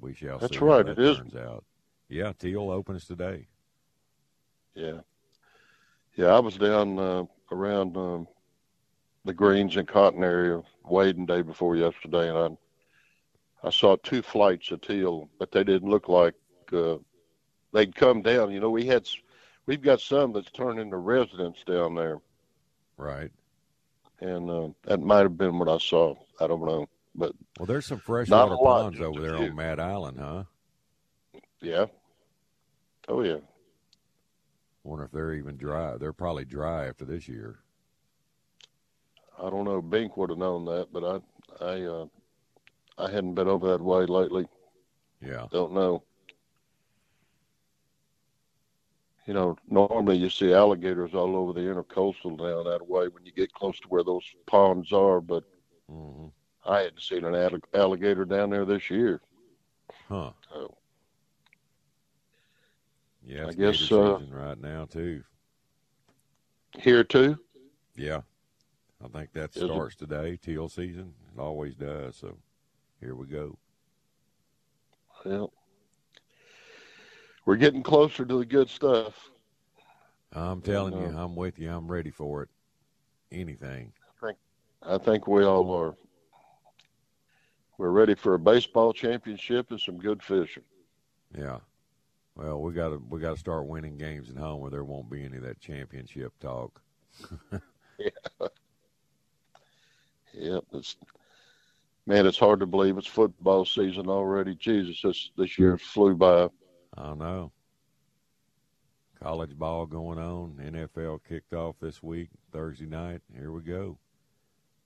[0.00, 1.16] we shall That's see how right, that it is.
[1.18, 1.64] turns out.
[2.08, 3.46] Yeah, teal opens today.
[4.74, 5.00] Yeah,
[6.16, 6.26] yeah.
[6.26, 8.26] I was down uh, around um,
[9.24, 12.48] the Greens and Cotton area wading day before yesterday, and I
[13.64, 16.34] I saw two flights of teal, but they didn't look like
[16.72, 16.96] uh,
[17.72, 18.50] they'd come down.
[18.52, 19.06] You know, we had
[19.66, 22.18] we've got some that's turned into residents down there,
[22.96, 23.30] Right.
[24.20, 26.14] and uh, that might have been what I saw.
[26.40, 30.44] I don't know, but Well, there's some freshwater ponds over there on Mad Island, huh?
[31.60, 31.86] yeah,
[33.08, 33.38] oh yeah.
[34.84, 35.96] Wonder if they're even dry.
[35.96, 37.60] They're probably dry after this year.
[39.38, 39.80] I don't know.
[39.80, 42.06] Bink would have known that, but I I uh,
[42.98, 44.46] I hadn't been over that way lately.
[45.20, 45.46] Yeah.
[45.50, 46.02] Don't know.
[49.26, 53.32] You know, normally you see alligators all over the intercoastal down that way when you
[53.32, 55.44] get close to where those ponds are, but
[55.88, 56.26] hmm
[56.64, 59.20] I hadn't seen an allig- alligator down there this year.
[60.08, 60.32] Huh.
[60.52, 60.76] So
[63.24, 65.22] Yeah, I guess, uh, right now too.
[66.78, 67.38] here too.
[67.96, 68.22] Yeah,
[69.04, 69.66] I think that Is it?
[69.66, 70.36] starts today.
[70.36, 71.14] Teal season.
[71.34, 72.16] It always does.
[72.16, 72.38] So
[73.02, 73.58] here we go.
[75.24, 75.52] Well,
[77.44, 79.30] we're getting closer to the good stuff.
[80.32, 81.70] I'm telling you, uh, I'm with you.
[81.70, 82.48] I'm ready for it.
[83.30, 83.92] Anything.
[84.22, 84.38] I think
[84.82, 85.94] I think we all are.
[87.76, 90.62] We're ready for a baseball championship and some good fishing.
[91.36, 91.58] Yeah.
[92.36, 95.10] Well, we got to we got to start winning games at home, where there won't
[95.10, 96.80] be any of that championship talk.
[97.98, 98.48] Yeah.
[100.32, 100.64] Yep.
[100.72, 100.96] It's
[102.06, 104.54] man, it's hard to believe it's football season already.
[104.54, 106.48] Jesus, this this year flew by.
[106.96, 107.52] I know.
[109.22, 110.58] College ball going on.
[110.60, 113.20] NFL kicked off this week, Thursday night.
[113.36, 113.96] Here we go.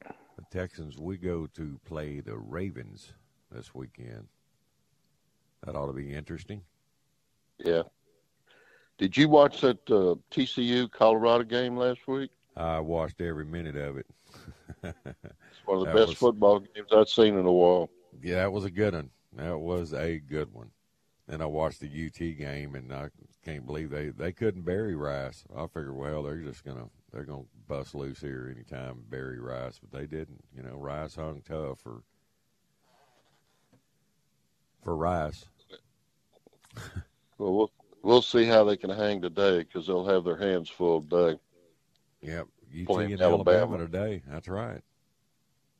[0.04, 3.12] The Texans, we go to play the Ravens
[3.50, 4.28] this weekend.
[5.64, 6.60] That ought to be interesting.
[7.58, 7.82] Yeah.
[8.98, 12.30] Did you watch that uh, TCU Colorado game last week?
[12.56, 14.06] I watched every minute of it.
[15.66, 17.90] One of the best was- football games I've seen in a while.
[18.22, 19.10] Yeah, that was a good one.
[19.34, 20.70] That was a good one.
[21.28, 23.10] Then I watched the UT game, and I
[23.44, 25.44] can't believe they, they couldn't bury Rice.
[25.54, 29.90] I figured, well, they're just gonna they're gonna bust loose here anytime bury Rice, but
[29.90, 30.42] they didn't.
[30.56, 32.02] You know, Rice hung tough for
[34.82, 35.44] for Rice.
[37.38, 37.70] Well, we'll
[38.02, 41.38] we'll see how they can hang today because they'll have their hands full today.
[42.22, 42.46] Yep,
[42.80, 43.58] UT Playing and Alabama.
[43.58, 43.78] Alabama.
[43.78, 44.22] today.
[44.26, 44.80] That's right.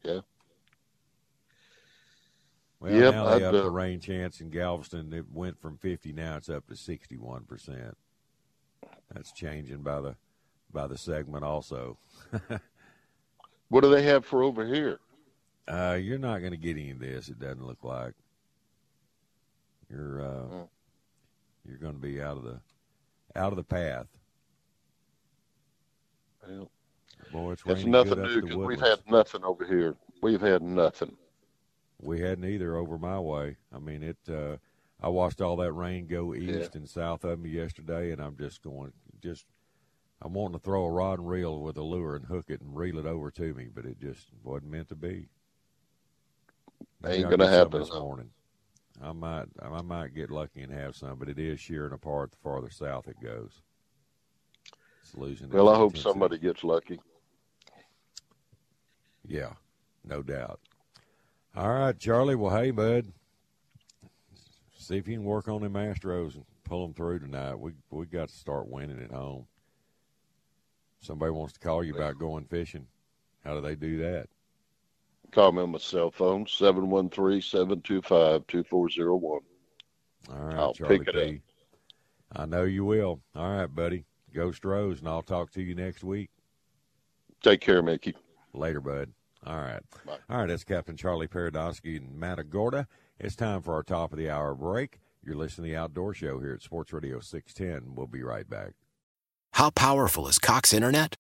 [0.07, 0.21] Yeah.
[2.79, 5.13] Well, Yep, now they up uh, the rain chance in Galveston.
[5.13, 7.97] It went from fifty, now it's up to sixty-one percent.
[9.13, 10.17] That's changing by the
[10.73, 11.99] by the segment also.
[13.69, 15.01] What do they have for over here?
[15.67, 17.29] Uh, you're not going to get any of this.
[17.29, 18.15] It doesn't look like.
[19.91, 20.63] You're uh, Hmm.
[21.65, 22.61] you're going to be out of the
[23.35, 24.07] out of the path.
[26.47, 26.71] Well,
[27.33, 29.97] Boy, it's, it's nothing new because we've had nothing over here.
[30.23, 31.17] We've had nothing.
[32.01, 33.57] We hadn't either over my way.
[33.75, 34.19] I mean, it.
[34.29, 34.57] Uh,
[35.01, 38.63] I watched all that rain go east and south of me yesterday, and I'm just
[38.63, 38.93] going,
[39.23, 39.45] just
[40.23, 42.75] I'm wanting to throw a rod and reel with a lure and hook it and
[42.75, 45.29] reel it over to me, but it just wasn't meant to be.
[47.03, 48.31] Maybe Ain't gonna happen, this morning.
[49.03, 52.39] I might, I might get lucky and have some, but it is shearing apart the
[52.39, 53.61] farther south it goes.
[55.51, 57.01] Well, I hope somebody gets lucky.
[59.27, 59.53] Yeah,
[60.05, 60.61] no doubt.
[61.57, 62.35] All right, Charlie.
[62.35, 63.07] Well, hey, bud.
[64.77, 67.55] See if you can work on them Astros and pull them through tonight.
[67.57, 69.47] We we got to start winning at home.
[71.01, 72.87] Somebody wants to call you about going fishing.
[73.45, 74.29] How do they do that?
[75.31, 79.23] Call me on my cell phone, 713-725-2401.
[79.23, 79.43] All
[80.29, 81.43] right, I'll Charlie pick it P.
[82.35, 83.21] I know you will.
[83.35, 84.05] All right, buddy.
[84.35, 86.31] Go 'Stros, and I'll talk to you next week.
[87.43, 88.15] Take care, Mickey.
[88.53, 89.13] Later, bud.
[89.47, 89.83] All right.
[90.29, 92.89] All right, that's Captain Charlie Paradowski and Matagorda.
[93.19, 94.99] It's time for our top of the hour break.
[95.23, 97.95] You're listening to the Outdoor Show here at Sports Radio 610.
[97.95, 98.73] We'll be right back.
[99.53, 101.15] How powerful is Cox Internet?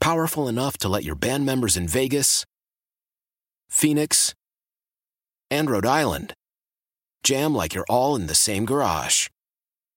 [0.00, 2.44] Powerful enough to let your band members in Vegas,
[3.68, 4.34] Phoenix,
[5.50, 6.34] and Rhode Island
[7.22, 9.28] jam like you're all in the same garage.